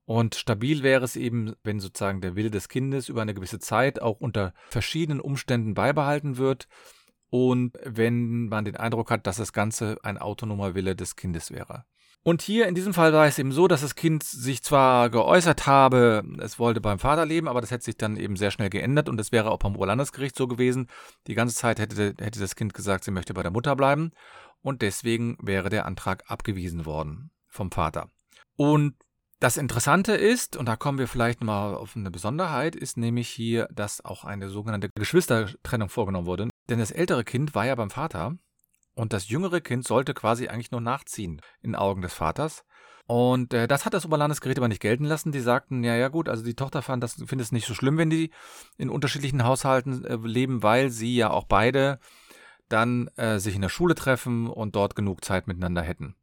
Und 0.04 0.34
stabil 0.34 0.82
wäre 0.82 1.04
es 1.04 1.16
eben, 1.16 1.54
wenn 1.62 1.78
sozusagen 1.78 2.20
der 2.20 2.34
Wille 2.34 2.50
des 2.50 2.68
Kindes 2.68 3.08
über 3.08 3.22
eine 3.22 3.34
gewisse 3.34 3.60
Zeit 3.60 4.02
auch 4.02 4.18
unter 4.18 4.54
verschiedenen 4.70 5.20
Umständen 5.20 5.74
beibehalten 5.74 6.36
wird 6.36 6.66
und 7.30 7.78
wenn 7.84 8.48
man 8.48 8.64
den 8.64 8.76
Eindruck 8.76 9.10
hat, 9.10 9.26
dass 9.26 9.36
das 9.36 9.52
Ganze 9.52 9.98
ein 10.02 10.18
autonomer 10.18 10.74
Wille 10.74 10.96
des 10.96 11.14
Kindes 11.14 11.52
wäre. 11.52 11.84
Und 12.22 12.42
hier 12.42 12.68
in 12.68 12.74
diesem 12.74 12.92
Fall 12.92 13.14
war 13.14 13.26
es 13.26 13.38
eben 13.38 13.50
so, 13.50 13.66
dass 13.66 13.80
das 13.80 13.94
Kind 13.94 14.22
sich 14.22 14.62
zwar 14.62 15.08
geäußert 15.08 15.66
habe, 15.66 16.22
es 16.40 16.58
wollte 16.58 16.82
beim 16.82 16.98
Vater 16.98 17.24
leben, 17.24 17.48
aber 17.48 17.62
das 17.62 17.70
hätte 17.70 17.84
sich 17.84 17.96
dann 17.96 18.18
eben 18.18 18.36
sehr 18.36 18.50
schnell 18.50 18.68
geändert 18.68 19.08
und 19.08 19.18
es 19.18 19.32
wäre 19.32 19.50
auch 19.50 19.58
beim 19.58 19.74
Oberlandesgericht 19.74 20.36
so 20.36 20.46
gewesen. 20.46 20.88
Die 21.26 21.34
ganze 21.34 21.54
Zeit 21.54 21.78
hätte, 21.78 22.14
hätte 22.18 22.40
das 22.40 22.56
Kind 22.56 22.74
gesagt, 22.74 23.04
sie 23.04 23.10
möchte 23.10 23.32
bei 23.32 23.42
der 23.42 23.50
Mutter 23.50 23.74
bleiben 23.74 24.12
und 24.60 24.82
deswegen 24.82 25.38
wäre 25.40 25.70
der 25.70 25.86
Antrag 25.86 26.24
abgewiesen 26.30 26.84
worden 26.84 27.30
vom 27.48 27.70
Vater. 27.70 28.10
Und 28.56 28.96
das 29.38 29.56
Interessante 29.56 30.12
ist, 30.12 30.58
und 30.58 30.66
da 30.66 30.76
kommen 30.76 30.98
wir 30.98 31.08
vielleicht 31.08 31.42
mal 31.42 31.74
auf 31.74 31.96
eine 31.96 32.10
Besonderheit, 32.10 32.76
ist 32.76 32.98
nämlich 32.98 33.30
hier, 33.30 33.66
dass 33.72 34.04
auch 34.04 34.24
eine 34.24 34.50
sogenannte 34.50 34.90
Geschwistertrennung 34.94 35.88
vorgenommen 35.88 36.26
wurde. 36.26 36.48
Denn 36.68 36.78
das 36.78 36.90
ältere 36.90 37.24
Kind 37.24 37.54
war 37.54 37.64
ja 37.64 37.74
beim 37.74 37.88
Vater 37.88 38.36
und 39.00 39.14
das 39.14 39.30
jüngere 39.30 39.62
Kind 39.62 39.86
sollte 39.86 40.12
quasi 40.12 40.48
eigentlich 40.48 40.72
nur 40.72 40.82
nachziehen 40.82 41.40
in 41.62 41.74
Augen 41.74 42.02
des 42.02 42.12
Vaters. 42.12 42.66
Und 43.06 43.54
äh, 43.54 43.66
das 43.66 43.86
hat 43.86 43.94
das 43.94 44.04
Oberlandesgericht 44.04 44.58
aber 44.58 44.68
nicht 44.68 44.82
gelten 44.82 45.06
lassen. 45.06 45.32
Die 45.32 45.40
sagten, 45.40 45.82
ja, 45.82 45.96
ja 45.96 46.08
gut, 46.08 46.28
also 46.28 46.44
die 46.44 46.54
Tochter 46.54 46.82
fand 46.82 47.02
das, 47.02 47.14
findet 47.14 47.40
es 47.40 47.50
nicht 47.50 47.66
so 47.66 47.72
schlimm, 47.72 47.96
wenn 47.96 48.10
die 48.10 48.30
in 48.76 48.90
unterschiedlichen 48.90 49.42
Haushalten 49.42 50.04
äh, 50.04 50.16
leben, 50.16 50.62
weil 50.62 50.90
sie 50.90 51.16
ja 51.16 51.30
auch 51.30 51.44
beide 51.44 51.98
dann 52.68 53.08
äh, 53.16 53.38
sich 53.38 53.54
in 53.54 53.62
der 53.62 53.70
Schule 53.70 53.94
treffen 53.94 54.48
und 54.48 54.76
dort 54.76 54.94
genug 54.96 55.24
Zeit 55.24 55.46
miteinander 55.46 55.80
hätten. 55.80 56.14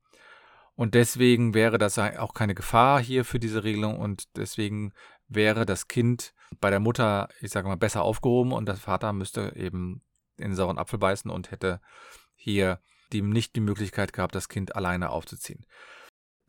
Und 0.75 0.93
deswegen 0.93 1.55
wäre 1.55 1.79
das 1.79 1.97
auch 1.97 2.35
keine 2.35 2.53
Gefahr 2.53 3.01
hier 3.01 3.25
für 3.25 3.39
diese 3.39 3.63
Regelung 3.63 3.97
und 3.97 4.37
deswegen 4.37 4.93
wäre 5.27 5.65
das 5.65 5.87
Kind 5.87 6.35
bei 6.61 6.69
der 6.69 6.79
Mutter, 6.79 7.27
ich 7.41 7.49
sage 7.49 7.67
mal, 7.67 7.75
besser 7.75 8.03
aufgehoben 8.03 8.51
und 8.51 8.67
der 8.67 8.75
Vater 8.75 9.13
müsste 9.13 9.53
eben 9.55 10.03
in 10.37 10.49
den 10.49 10.55
sauren 10.55 10.77
Apfel 10.77 10.99
beißen 10.99 11.31
und 11.31 11.49
hätte 11.49 11.81
hier 12.37 12.79
die 13.11 13.21
nicht 13.21 13.55
die 13.55 13.61
Möglichkeit 13.61 14.13
gehabt, 14.13 14.35
das 14.35 14.49
Kind 14.49 14.75
alleine 14.75 15.09
aufzuziehen. 15.09 15.65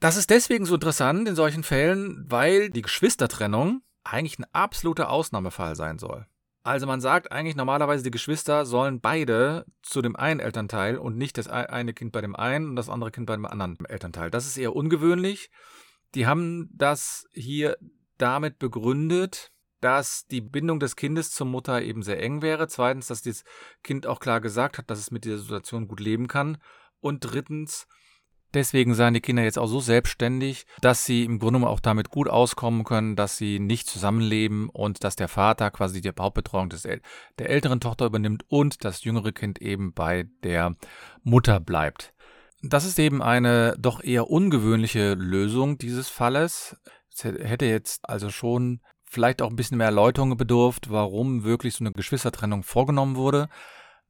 Das 0.00 0.16
ist 0.16 0.30
deswegen 0.30 0.64
so 0.64 0.74
interessant 0.74 1.28
in 1.28 1.34
solchen 1.34 1.64
Fällen, 1.64 2.24
weil 2.28 2.70
die 2.70 2.82
Geschwistertrennung 2.82 3.82
eigentlich 4.04 4.38
ein 4.38 4.46
absoluter 4.52 5.10
Ausnahmefall 5.10 5.74
sein 5.74 5.98
soll. 5.98 6.26
Also 6.62 6.86
man 6.86 7.00
sagt 7.00 7.32
eigentlich 7.32 7.56
normalerweise, 7.56 8.04
die 8.04 8.10
Geschwister 8.10 8.66
sollen 8.66 9.00
beide 9.00 9.64
zu 9.82 10.02
dem 10.02 10.16
einen 10.16 10.40
Elternteil 10.40 10.98
und 10.98 11.16
nicht 11.16 11.38
das 11.38 11.48
eine 11.48 11.94
Kind 11.94 12.12
bei 12.12 12.20
dem 12.20 12.36
einen 12.36 12.70
und 12.70 12.76
das 12.76 12.88
andere 12.88 13.10
Kind 13.10 13.26
bei 13.26 13.34
dem 13.34 13.46
anderen 13.46 13.76
Elternteil. 13.86 14.30
Das 14.30 14.46
ist 14.46 14.56
eher 14.56 14.76
ungewöhnlich. 14.76 15.50
Die 16.14 16.26
haben 16.26 16.68
das 16.74 17.26
hier 17.32 17.76
damit 18.18 18.58
begründet, 18.58 19.50
dass 19.80 20.26
die 20.26 20.40
Bindung 20.40 20.80
des 20.80 20.96
Kindes 20.96 21.30
zur 21.30 21.46
Mutter 21.46 21.82
eben 21.82 22.02
sehr 22.02 22.22
eng 22.22 22.42
wäre. 22.42 22.68
Zweitens, 22.68 23.06
dass 23.06 23.22
das 23.22 23.44
Kind 23.82 24.06
auch 24.06 24.20
klar 24.20 24.40
gesagt 24.40 24.78
hat, 24.78 24.90
dass 24.90 24.98
es 24.98 25.10
mit 25.10 25.24
dieser 25.24 25.38
Situation 25.38 25.88
gut 25.88 26.00
leben 26.00 26.28
kann. 26.28 26.58
Und 27.00 27.20
drittens, 27.20 27.86
deswegen 28.54 28.94
seien 28.94 29.14
die 29.14 29.20
Kinder 29.20 29.42
jetzt 29.42 29.58
auch 29.58 29.66
so 29.68 29.80
selbstständig, 29.80 30.66
dass 30.80 31.04
sie 31.04 31.24
im 31.24 31.38
Grunde 31.38 31.66
auch 31.66 31.80
damit 31.80 32.10
gut 32.10 32.28
auskommen 32.28 32.84
können, 32.84 33.14
dass 33.14 33.36
sie 33.36 33.60
nicht 33.60 33.88
zusammenleben 33.88 34.68
und 34.68 35.04
dass 35.04 35.16
der 35.16 35.28
Vater 35.28 35.70
quasi 35.70 36.00
die 36.00 36.12
Hauptbetreuung 36.18 36.68
des, 36.68 36.82
der 36.82 37.00
älteren 37.50 37.80
Tochter 37.80 38.06
übernimmt 38.06 38.44
und 38.48 38.84
das 38.84 39.04
jüngere 39.04 39.32
Kind 39.32 39.60
eben 39.60 39.92
bei 39.92 40.28
der 40.42 40.74
Mutter 41.22 41.60
bleibt. 41.60 42.14
Das 42.62 42.84
ist 42.84 42.98
eben 42.98 43.22
eine 43.22 43.76
doch 43.78 44.02
eher 44.02 44.28
ungewöhnliche 44.28 45.14
Lösung 45.14 45.78
dieses 45.78 46.08
Falles. 46.08 46.76
Es 47.12 47.22
hätte 47.22 47.66
jetzt 47.66 48.08
also 48.08 48.30
schon 48.30 48.80
vielleicht 49.10 49.42
auch 49.42 49.50
ein 49.50 49.56
bisschen 49.56 49.78
mehr 49.78 49.86
Erläuterung 49.86 50.36
bedurft, 50.36 50.90
warum 50.90 51.44
wirklich 51.44 51.74
so 51.74 51.84
eine 51.84 51.92
Geschwistertrennung 51.92 52.62
vorgenommen 52.62 53.16
wurde. 53.16 53.48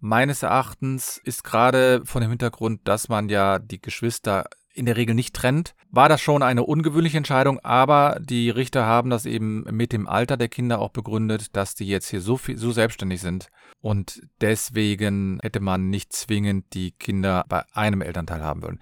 Meines 0.01 0.43
Erachtens 0.43 1.21
ist 1.25 1.43
gerade 1.43 2.03
von 2.05 2.21
dem 2.21 2.31
Hintergrund, 2.31 2.87
dass 2.87 3.09
man 3.09 3.29
ja 3.29 3.59
die 3.59 3.81
Geschwister 3.81 4.45
in 4.79 4.87
der 4.87 4.97
Regel 4.97 5.15
nicht 5.15 5.35
trennt, 5.35 5.75
war 5.91 6.09
das 6.09 6.21
schon 6.21 6.43
eine 6.43 6.63
ungewöhnliche 6.63 7.17
Entscheidung, 7.17 7.59
aber 7.61 8.21
die 8.21 8.49
Richter 8.49 8.87
haben 8.87 9.11
das 9.11 9.27
eben 9.27 9.65
mit 9.65 9.93
dem 9.93 10.07
Alter 10.07 10.37
der 10.37 10.49
Kinder 10.49 10.79
auch 10.79 10.91
begründet, 10.91 11.57
dass 11.57 11.75
die 11.75 11.89
jetzt 11.89 12.09
hier 12.09 12.21
so 12.21 12.37
viel, 12.37 12.57
so 12.57 12.71
selbstständig 12.71 13.21
sind 13.21 13.49
und 13.81 14.23
deswegen 14.41 15.41
hätte 15.43 15.61
man 15.61 15.91
nicht 15.91 16.13
zwingend 16.13 16.75
die 16.75 16.93
Kinder 16.93 17.45
bei 17.49 17.65
einem 17.73 18.03
Elternteil 18.03 18.43
haben 18.43 18.63
wollen. 18.63 18.81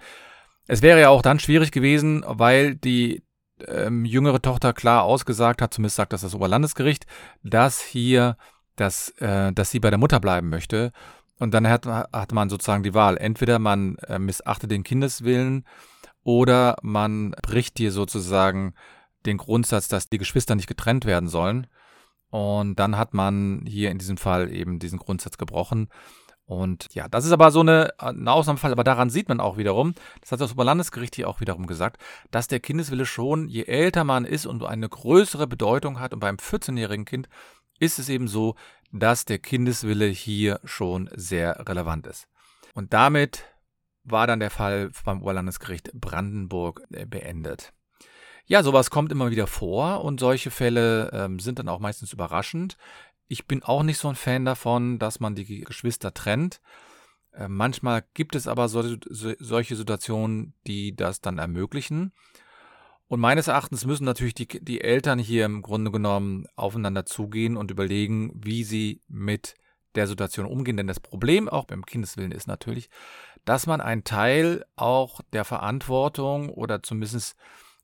Es 0.67 0.81
wäre 0.81 0.99
ja 0.99 1.09
auch 1.09 1.21
dann 1.21 1.39
schwierig 1.39 1.71
gewesen, 1.71 2.23
weil 2.27 2.75
die 2.75 3.23
ähm, 3.67 4.05
jüngere 4.05 4.41
Tochter 4.41 4.73
klar 4.73 5.03
ausgesagt 5.03 5.61
hat, 5.61 5.73
zumindest 5.73 5.95
sagt 5.95 6.13
das 6.13 6.21
das 6.21 6.35
Oberlandesgericht, 6.35 7.05
dass 7.43 7.81
hier, 7.81 8.37
dass, 8.75 9.09
äh, 9.19 9.51
dass 9.53 9.71
sie 9.71 9.79
bei 9.79 9.89
der 9.89 9.99
Mutter 9.99 10.19
bleiben 10.19 10.49
möchte. 10.49 10.91
Und 11.39 11.53
dann 11.53 11.67
hat, 11.67 11.85
hat 11.85 12.31
man 12.31 12.49
sozusagen 12.49 12.83
die 12.83 12.93
Wahl. 12.93 13.17
Entweder 13.17 13.59
man 13.59 13.97
äh, 14.07 14.19
missachtet 14.19 14.71
den 14.71 14.83
Kindeswillen 14.83 15.65
oder 16.23 16.77
man 16.81 17.31
bricht 17.41 17.77
hier 17.77 17.91
sozusagen 17.91 18.73
den 19.25 19.37
Grundsatz, 19.37 19.87
dass 19.87 20.09
die 20.09 20.17
Geschwister 20.17 20.55
nicht 20.55 20.67
getrennt 20.67 21.05
werden 21.05 21.29
sollen. 21.29 21.67
Und 22.29 22.77
dann 22.79 22.97
hat 22.97 23.13
man 23.13 23.63
hier 23.67 23.91
in 23.91 23.99
diesem 23.99 24.17
Fall 24.17 24.51
eben 24.51 24.79
diesen 24.79 24.99
Grundsatz 24.99 25.37
gebrochen 25.37 25.89
und 26.47 26.87
ja, 26.93 27.09
das 27.09 27.25
ist 27.25 27.33
aber 27.33 27.51
so 27.51 27.59
eine, 27.59 27.93
ein 27.99 28.25
Ausnahmefall, 28.25 28.71
aber 28.71 28.85
daran 28.85 29.09
sieht 29.09 29.27
man 29.27 29.41
auch 29.41 29.57
wiederum, 29.57 29.93
das 30.21 30.31
hat 30.31 30.39
das 30.39 30.53
Oberlandesgericht 30.53 31.13
hier 31.13 31.27
auch 31.27 31.41
wiederum 31.41 31.67
gesagt, 31.67 32.01
dass 32.31 32.47
der 32.47 32.61
Kindeswille 32.61 33.05
schon, 33.05 33.49
je 33.49 33.63
älter 33.63 34.05
man 34.05 34.23
ist 34.23 34.45
und 34.45 34.63
eine 34.63 34.87
größere 34.87 35.45
Bedeutung 35.45 35.99
hat, 35.99 36.13
und 36.13 36.21
beim 36.21 36.37
14-jährigen 36.37 37.03
Kind 37.03 37.27
ist 37.79 37.99
es 37.99 38.07
eben 38.07 38.29
so, 38.29 38.55
dass 38.93 39.25
der 39.25 39.39
Kindeswille 39.39 40.07
hier 40.07 40.61
schon 40.63 41.09
sehr 41.13 41.67
relevant 41.67 42.07
ist. 42.07 42.29
Und 42.73 42.93
damit 42.93 43.43
war 44.05 44.25
dann 44.25 44.39
der 44.39 44.49
Fall 44.49 44.91
beim 45.03 45.21
Oberlandesgericht 45.21 45.91
Brandenburg 45.93 46.81
äh, 46.91 47.05
beendet. 47.05 47.73
Ja, 48.49 48.63
sowas 48.63 48.89
kommt 48.89 49.11
immer 49.11 49.29
wieder 49.29 49.45
vor 49.45 50.05
und 50.05 50.21
solche 50.21 50.51
Fälle 50.51 51.11
ähm, 51.11 51.39
sind 51.39 51.59
dann 51.59 51.67
auch 51.67 51.79
meistens 51.79 52.13
überraschend. 52.13 52.77
Ich 53.27 53.45
bin 53.45 53.63
auch 53.63 53.83
nicht 53.83 53.97
so 53.97 54.07
ein 54.07 54.15
Fan 54.15 54.45
davon, 54.45 54.99
dass 54.99 55.19
man 55.19 55.35
die 55.35 55.61
Geschwister 55.61 56.13
trennt. 56.13 56.61
Äh, 57.33 57.47
manchmal 57.47 58.03
gibt 58.13 58.35
es 58.35 58.47
aber 58.47 58.69
so, 58.69 58.83
so, 59.09 59.33
solche 59.39 59.75
Situationen, 59.75 60.53
die 60.65 60.95
das 60.95 61.21
dann 61.21 61.37
ermöglichen. 61.37 62.13
Und 63.07 63.19
meines 63.19 63.47
Erachtens 63.47 63.85
müssen 63.85 64.03
natürlich 64.03 64.33
die, 64.33 64.47
die 64.47 64.81
Eltern 64.81 65.19
hier 65.19 65.45
im 65.45 65.61
Grunde 65.61 65.91
genommen 65.91 66.45
aufeinander 66.55 67.05
zugehen 67.05 67.55
und 67.55 67.71
überlegen, 67.71 68.31
wie 68.35 68.63
sie 68.63 69.01
mit 69.07 69.55
der 69.95 70.07
Situation 70.07 70.45
umgehen. 70.45 70.77
Denn 70.77 70.87
das 70.87 70.99
Problem 70.99 71.47
auch 71.47 71.65
beim 71.65 71.85
Kindeswillen 71.85 72.33
ist 72.33 72.47
natürlich, 72.47 72.89
dass 73.45 73.65
man 73.65 73.79
einen 73.79 74.03
Teil 74.03 74.65
auch 74.75 75.21
der 75.31 75.45
Verantwortung 75.45 76.49
oder 76.49 76.83
zumindest 76.83 77.37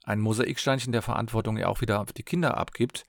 ein 0.03 0.19
Mosaiksteinchen 0.19 0.91
der 0.91 1.01
Verantwortung 1.01 1.58
ja 1.58 1.67
auch 1.67 1.79
wieder 1.79 2.01
auf 2.01 2.12
die 2.12 2.23
Kinder 2.23 2.58
abgibt. 2.58 3.06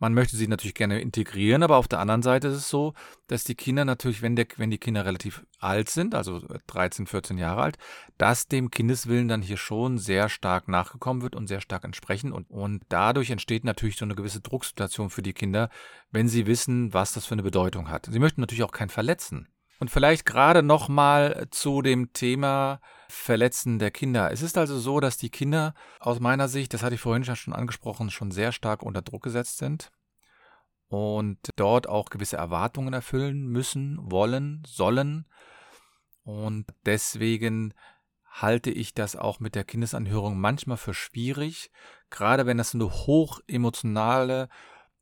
Man 0.00 0.14
möchte 0.14 0.36
sie 0.36 0.48
natürlich 0.48 0.74
gerne 0.74 1.00
integrieren, 1.00 1.62
aber 1.62 1.76
auf 1.76 1.86
der 1.86 2.00
anderen 2.00 2.22
Seite 2.22 2.48
ist 2.48 2.56
es 2.56 2.68
so, 2.70 2.94
dass 3.26 3.44
die 3.44 3.54
Kinder 3.54 3.84
natürlich, 3.84 4.22
wenn, 4.22 4.34
der, 4.34 4.46
wenn 4.56 4.70
die 4.70 4.78
Kinder 4.78 5.04
relativ 5.04 5.44
alt 5.58 5.90
sind, 5.90 6.14
also 6.14 6.40
13, 6.68 7.06
14 7.06 7.36
Jahre 7.36 7.60
alt, 7.60 7.78
dass 8.16 8.48
dem 8.48 8.70
Kindeswillen 8.70 9.28
dann 9.28 9.42
hier 9.42 9.58
schon 9.58 9.98
sehr 9.98 10.30
stark 10.30 10.68
nachgekommen 10.68 11.20
wird 11.22 11.36
und 11.36 11.48
sehr 11.48 11.60
stark 11.60 11.84
entsprechen. 11.84 12.32
Und, 12.32 12.50
und 12.50 12.82
dadurch 12.88 13.28
entsteht 13.28 13.64
natürlich 13.64 13.96
so 13.96 14.06
eine 14.06 14.14
gewisse 14.14 14.40
Drucksituation 14.40 15.10
für 15.10 15.22
die 15.22 15.34
Kinder, 15.34 15.68
wenn 16.10 16.28
sie 16.28 16.46
wissen, 16.46 16.94
was 16.94 17.12
das 17.12 17.26
für 17.26 17.34
eine 17.34 17.42
Bedeutung 17.42 17.90
hat. 17.90 18.08
Sie 18.10 18.18
möchten 18.18 18.40
natürlich 18.40 18.64
auch 18.64 18.72
keinen 18.72 18.88
verletzen. 18.88 19.48
Und 19.80 19.90
vielleicht 19.90 20.26
gerade 20.26 20.62
nochmal 20.62 21.48
zu 21.50 21.80
dem 21.80 22.12
Thema 22.12 22.80
Verletzen 23.08 23.78
der 23.78 23.90
Kinder. 23.90 24.30
Es 24.30 24.42
ist 24.42 24.58
also 24.58 24.78
so, 24.78 25.00
dass 25.00 25.16
die 25.16 25.30
Kinder 25.30 25.74
aus 25.98 26.20
meiner 26.20 26.48
Sicht, 26.48 26.74
das 26.74 26.82
hatte 26.82 26.94
ich 26.94 27.00
vorhin 27.00 27.24
schon 27.24 27.54
angesprochen, 27.54 28.10
schon 28.10 28.30
sehr 28.30 28.52
stark 28.52 28.82
unter 28.82 29.00
Druck 29.00 29.22
gesetzt 29.22 29.56
sind 29.56 29.90
und 30.88 31.38
dort 31.56 31.88
auch 31.88 32.10
gewisse 32.10 32.36
Erwartungen 32.36 32.92
erfüllen 32.92 33.46
müssen, 33.46 33.96
wollen, 34.02 34.62
sollen. 34.66 35.24
Und 36.24 36.66
deswegen 36.84 37.72
halte 38.30 38.70
ich 38.70 38.92
das 38.92 39.16
auch 39.16 39.40
mit 39.40 39.54
der 39.54 39.64
Kindesanhörung 39.64 40.38
manchmal 40.38 40.76
für 40.76 40.94
schwierig, 40.94 41.70
gerade 42.10 42.44
wenn 42.44 42.58
das 42.58 42.74
eine 42.74 42.90
hoch 42.90 43.40
emotionale 43.46 44.50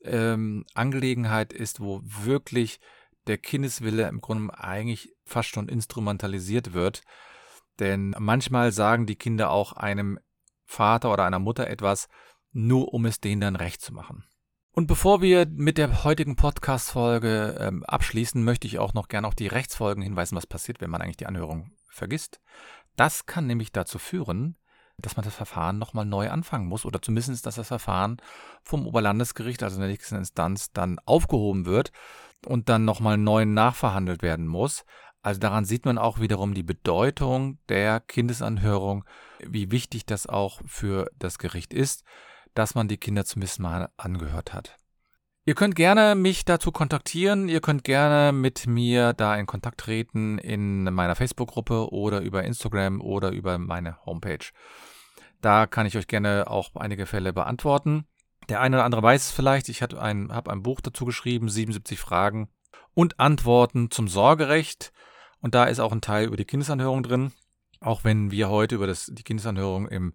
ähm, 0.02 0.64
Angelegenheit 0.74 1.52
ist, 1.52 1.80
wo 1.80 2.00
wirklich 2.04 2.78
der 3.28 3.38
Kindeswille 3.38 4.08
im 4.08 4.20
Grunde 4.20 4.58
eigentlich 4.58 5.14
fast 5.24 5.50
schon 5.50 5.68
instrumentalisiert 5.68 6.72
wird. 6.72 7.02
Denn 7.78 8.14
manchmal 8.18 8.72
sagen 8.72 9.06
die 9.06 9.16
Kinder 9.16 9.50
auch 9.50 9.72
einem 9.72 10.18
Vater 10.66 11.12
oder 11.12 11.24
einer 11.24 11.38
Mutter 11.38 11.68
etwas, 11.68 12.08
nur 12.52 12.92
um 12.92 13.06
es 13.06 13.20
denen 13.20 13.40
dann 13.40 13.56
recht 13.56 13.80
zu 13.80 13.94
machen. 13.94 14.24
Und 14.72 14.86
bevor 14.86 15.22
wir 15.22 15.46
mit 15.46 15.78
der 15.78 16.04
heutigen 16.04 16.36
Podcast-Folge 16.36 17.56
ähm, 17.58 17.84
abschließen, 17.84 18.42
möchte 18.42 18.66
ich 18.66 18.78
auch 18.78 18.94
noch 18.94 19.08
gerne 19.08 19.26
auf 19.26 19.34
die 19.34 19.48
Rechtsfolgen 19.48 20.02
hinweisen, 20.02 20.36
was 20.36 20.46
passiert, 20.46 20.80
wenn 20.80 20.90
man 20.90 21.02
eigentlich 21.02 21.16
die 21.16 21.26
Anhörung 21.26 21.72
vergisst. 21.88 22.40
Das 22.96 23.26
kann 23.26 23.46
nämlich 23.46 23.72
dazu 23.72 23.98
führen, 23.98 24.56
dass 24.98 25.16
man 25.16 25.24
das 25.24 25.34
Verfahren 25.34 25.78
nochmal 25.78 26.04
neu 26.04 26.30
anfangen 26.30 26.66
muss 26.66 26.84
oder 26.84 27.00
zumindest, 27.00 27.46
dass 27.46 27.54
das 27.54 27.68
Verfahren 27.68 28.18
vom 28.62 28.86
Oberlandesgericht, 28.86 29.62
also 29.62 29.76
in 29.76 29.80
der 29.80 29.90
nächsten 29.90 30.16
Instanz, 30.16 30.72
dann 30.72 30.98
aufgehoben 31.06 31.66
wird 31.66 31.92
und 32.46 32.68
dann 32.68 32.84
nochmal 32.84 33.18
neu 33.18 33.44
nachverhandelt 33.44 34.22
werden 34.22 34.46
muss. 34.46 34.84
Also 35.22 35.40
daran 35.40 35.64
sieht 35.64 35.84
man 35.84 35.98
auch 35.98 36.20
wiederum 36.20 36.54
die 36.54 36.62
Bedeutung 36.62 37.58
der 37.68 38.00
Kindesanhörung, 38.00 39.04
wie 39.40 39.70
wichtig 39.70 40.06
das 40.06 40.26
auch 40.26 40.60
für 40.64 41.10
das 41.18 41.38
Gericht 41.38 41.74
ist, 41.74 42.04
dass 42.54 42.74
man 42.74 42.88
die 42.88 42.96
Kinder 42.96 43.24
zumindest 43.24 43.60
mal 43.60 43.90
angehört 43.96 44.54
hat. 44.54 44.76
Ihr 45.44 45.54
könnt 45.54 45.76
gerne 45.76 46.14
mich 46.14 46.44
dazu 46.44 46.70
kontaktieren. 46.72 47.48
Ihr 47.48 47.62
könnt 47.62 47.82
gerne 47.82 48.32
mit 48.32 48.66
mir 48.66 49.14
da 49.14 49.34
in 49.34 49.46
Kontakt 49.46 49.80
treten 49.80 50.36
in 50.36 50.84
meiner 50.84 51.16
Facebook-Gruppe 51.16 51.90
oder 51.90 52.20
über 52.20 52.44
Instagram 52.44 53.00
oder 53.00 53.30
über 53.30 53.56
meine 53.56 53.96
Homepage. 54.04 54.44
Da 55.40 55.66
kann 55.66 55.86
ich 55.86 55.96
euch 55.96 56.06
gerne 56.06 56.50
auch 56.50 56.74
einige 56.74 57.06
Fälle 57.06 57.32
beantworten. 57.32 58.06
Der 58.48 58.60
eine 58.60 58.76
oder 58.76 58.84
andere 58.84 59.02
weiß 59.02 59.26
es 59.26 59.30
vielleicht. 59.30 59.68
Ich 59.68 59.82
habe 59.82 60.00
ein, 60.00 60.32
hab 60.32 60.48
ein 60.48 60.62
Buch 60.62 60.80
dazu 60.80 61.04
geschrieben, 61.04 61.48
77 61.48 61.98
Fragen 61.98 62.48
und 62.94 63.20
Antworten 63.20 63.90
zum 63.90 64.08
Sorgerecht. 64.08 64.92
Und 65.40 65.54
da 65.54 65.64
ist 65.64 65.80
auch 65.80 65.92
ein 65.92 66.00
Teil 66.00 66.26
über 66.26 66.36
die 66.36 66.44
Kindesanhörung 66.44 67.02
drin. 67.02 67.32
Auch 67.80 68.04
wenn 68.04 68.30
wir 68.30 68.48
heute 68.48 68.74
über 68.74 68.86
das, 68.86 69.10
die 69.12 69.22
Kindesanhörung 69.22 69.86
im 69.88 70.14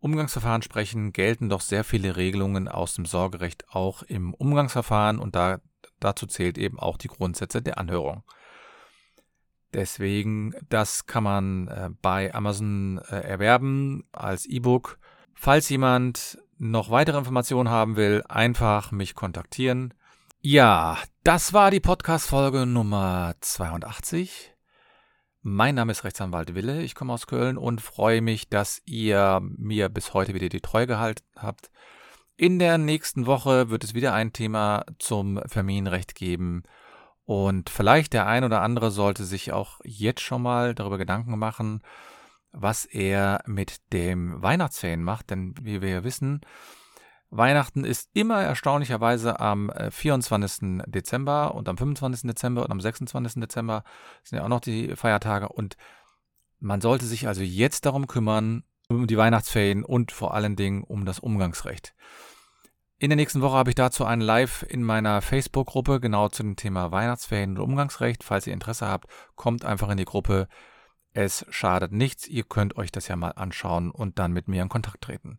Umgangsverfahren 0.00 0.62
sprechen, 0.62 1.12
gelten 1.12 1.48
doch 1.48 1.60
sehr 1.60 1.84
viele 1.84 2.16
Regelungen 2.16 2.68
aus 2.68 2.94
dem 2.94 3.04
Sorgerecht 3.04 3.66
auch 3.70 4.02
im 4.02 4.34
Umgangsverfahren 4.34 5.18
und 5.18 5.34
da, 5.34 5.60
dazu 5.98 6.26
zählt 6.26 6.58
eben 6.58 6.78
auch 6.78 6.96
die 6.96 7.08
Grundsätze 7.08 7.62
der 7.62 7.78
Anhörung. 7.78 8.24
Deswegen, 9.72 10.54
das 10.68 11.06
kann 11.06 11.22
man 11.22 11.68
äh, 11.68 11.90
bei 12.02 12.34
Amazon 12.34 12.98
äh, 13.08 13.20
erwerben 13.20 14.04
als 14.10 14.46
E-Book. 14.46 14.98
Falls 15.34 15.68
jemand 15.68 16.38
noch 16.60 16.90
weitere 16.90 17.16
Informationen 17.16 17.70
haben 17.70 17.96
will, 17.96 18.22
einfach 18.28 18.92
mich 18.92 19.14
kontaktieren. 19.14 19.94
Ja, 20.42 20.98
das 21.24 21.54
war 21.54 21.70
die 21.70 21.80
Podcast-Folge 21.80 22.66
Nummer 22.66 23.34
82. 23.40 24.52
Mein 25.40 25.74
Name 25.74 25.92
ist 25.92 26.04
Rechtsanwalt 26.04 26.54
Wille, 26.54 26.82
ich 26.82 26.94
komme 26.94 27.14
aus 27.14 27.26
Köln 27.26 27.56
und 27.56 27.80
freue 27.80 28.20
mich, 28.20 28.50
dass 28.50 28.82
ihr 28.84 29.40
mir 29.42 29.88
bis 29.88 30.12
heute 30.12 30.34
wieder 30.34 30.50
die 30.50 30.60
Treue 30.60 30.86
gehalten 30.86 31.24
habt. 31.34 31.70
In 32.36 32.58
der 32.58 32.76
nächsten 32.76 33.24
Woche 33.24 33.70
wird 33.70 33.82
es 33.82 33.94
wieder 33.94 34.12
ein 34.12 34.34
Thema 34.34 34.84
zum 34.98 35.40
Familienrecht 35.46 36.14
geben 36.14 36.64
und 37.24 37.70
vielleicht 37.70 38.12
der 38.12 38.26
ein 38.26 38.44
oder 38.44 38.60
andere 38.60 38.90
sollte 38.90 39.24
sich 39.24 39.50
auch 39.50 39.80
jetzt 39.82 40.20
schon 40.20 40.42
mal 40.42 40.74
darüber 40.74 40.98
Gedanken 40.98 41.38
machen, 41.38 41.80
was 42.52 42.84
er 42.84 43.42
mit 43.46 43.92
dem 43.92 44.42
Weihnachtsferien 44.42 45.02
macht, 45.02 45.30
denn 45.30 45.54
wie 45.60 45.82
wir 45.82 45.88
ja 45.88 46.04
wissen, 46.04 46.40
Weihnachten 47.30 47.84
ist 47.84 48.10
immer 48.12 48.42
erstaunlicherweise 48.42 49.38
am 49.38 49.72
24. 49.90 50.62
Äh, 50.62 50.90
Dezember 50.90 51.54
und 51.54 51.68
am 51.68 51.78
25. 51.78 52.28
Dezember 52.28 52.64
und 52.64 52.72
am 52.72 52.80
26. 52.80 53.40
Dezember 53.40 53.84
sind 54.24 54.38
ja 54.38 54.44
auch 54.44 54.48
noch 54.48 54.60
die 54.60 54.96
Feiertage 54.96 55.48
und 55.48 55.76
man 56.58 56.80
sollte 56.80 57.06
sich 57.06 57.28
also 57.28 57.42
jetzt 57.42 57.86
darum 57.86 58.08
kümmern, 58.08 58.64
um 58.88 59.06
die 59.06 59.16
Weihnachtsferien 59.16 59.84
und 59.84 60.10
vor 60.10 60.34
allen 60.34 60.56
Dingen 60.56 60.82
um 60.82 61.04
das 61.04 61.20
Umgangsrecht. 61.20 61.94
In 62.98 63.08
der 63.08 63.16
nächsten 63.16 63.40
Woche 63.40 63.56
habe 63.56 63.70
ich 63.70 63.76
dazu 63.76 64.04
ein 64.04 64.20
Live 64.20 64.62
in 64.68 64.82
meiner 64.82 65.22
Facebook-Gruppe 65.22 66.00
genau 66.00 66.28
zu 66.28 66.42
dem 66.42 66.56
Thema 66.56 66.92
Weihnachtsferien 66.92 67.56
und 67.56 67.62
Umgangsrecht. 67.62 68.22
Falls 68.24 68.46
ihr 68.46 68.52
Interesse 68.52 68.88
habt, 68.88 69.06
kommt 69.36 69.64
einfach 69.64 69.88
in 69.88 69.96
die 69.96 70.04
Gruppe. 70.04 70.48
Es 71.12 71.44
schadet 71.50 71.92
nichts. 71.92 72.26
Ihr 72.28 72.44
könnt 72.44 72.76
euch 72.76 72.92
das 72.92 73.08
ja 73.08 73.16
mal 73.16 73.32
anschauen 73.32 73.90
und 73.90 74.18
dann 74.18 74.32
mit 74.32 74.48
mir 74.48 74.62
in 74.62 74.68
Kontakt 74.68 75.02
treten. 75.02 75.38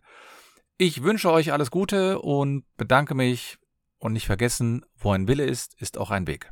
Ich 0.77 1.03
wünsche 1.03 1.31
euch 1.31 1.53
alles 1.53 1.71
Gute 1.71 2.19
und 2.19 2.65
bedanke 2.75 3.13
mich 3.13 3.57
und 3.99 4.13
nicht 4.13 4.25
vergessen, 4.25 4.83
wo 4.95 5.11
ein 5.11 5.27
Wille 5.27 5.45
ist, 5.45 5.79
ist 5.79 5.97
auch 5.97 6.11
ein 6.11 6.27
Weg. 6.27 6.51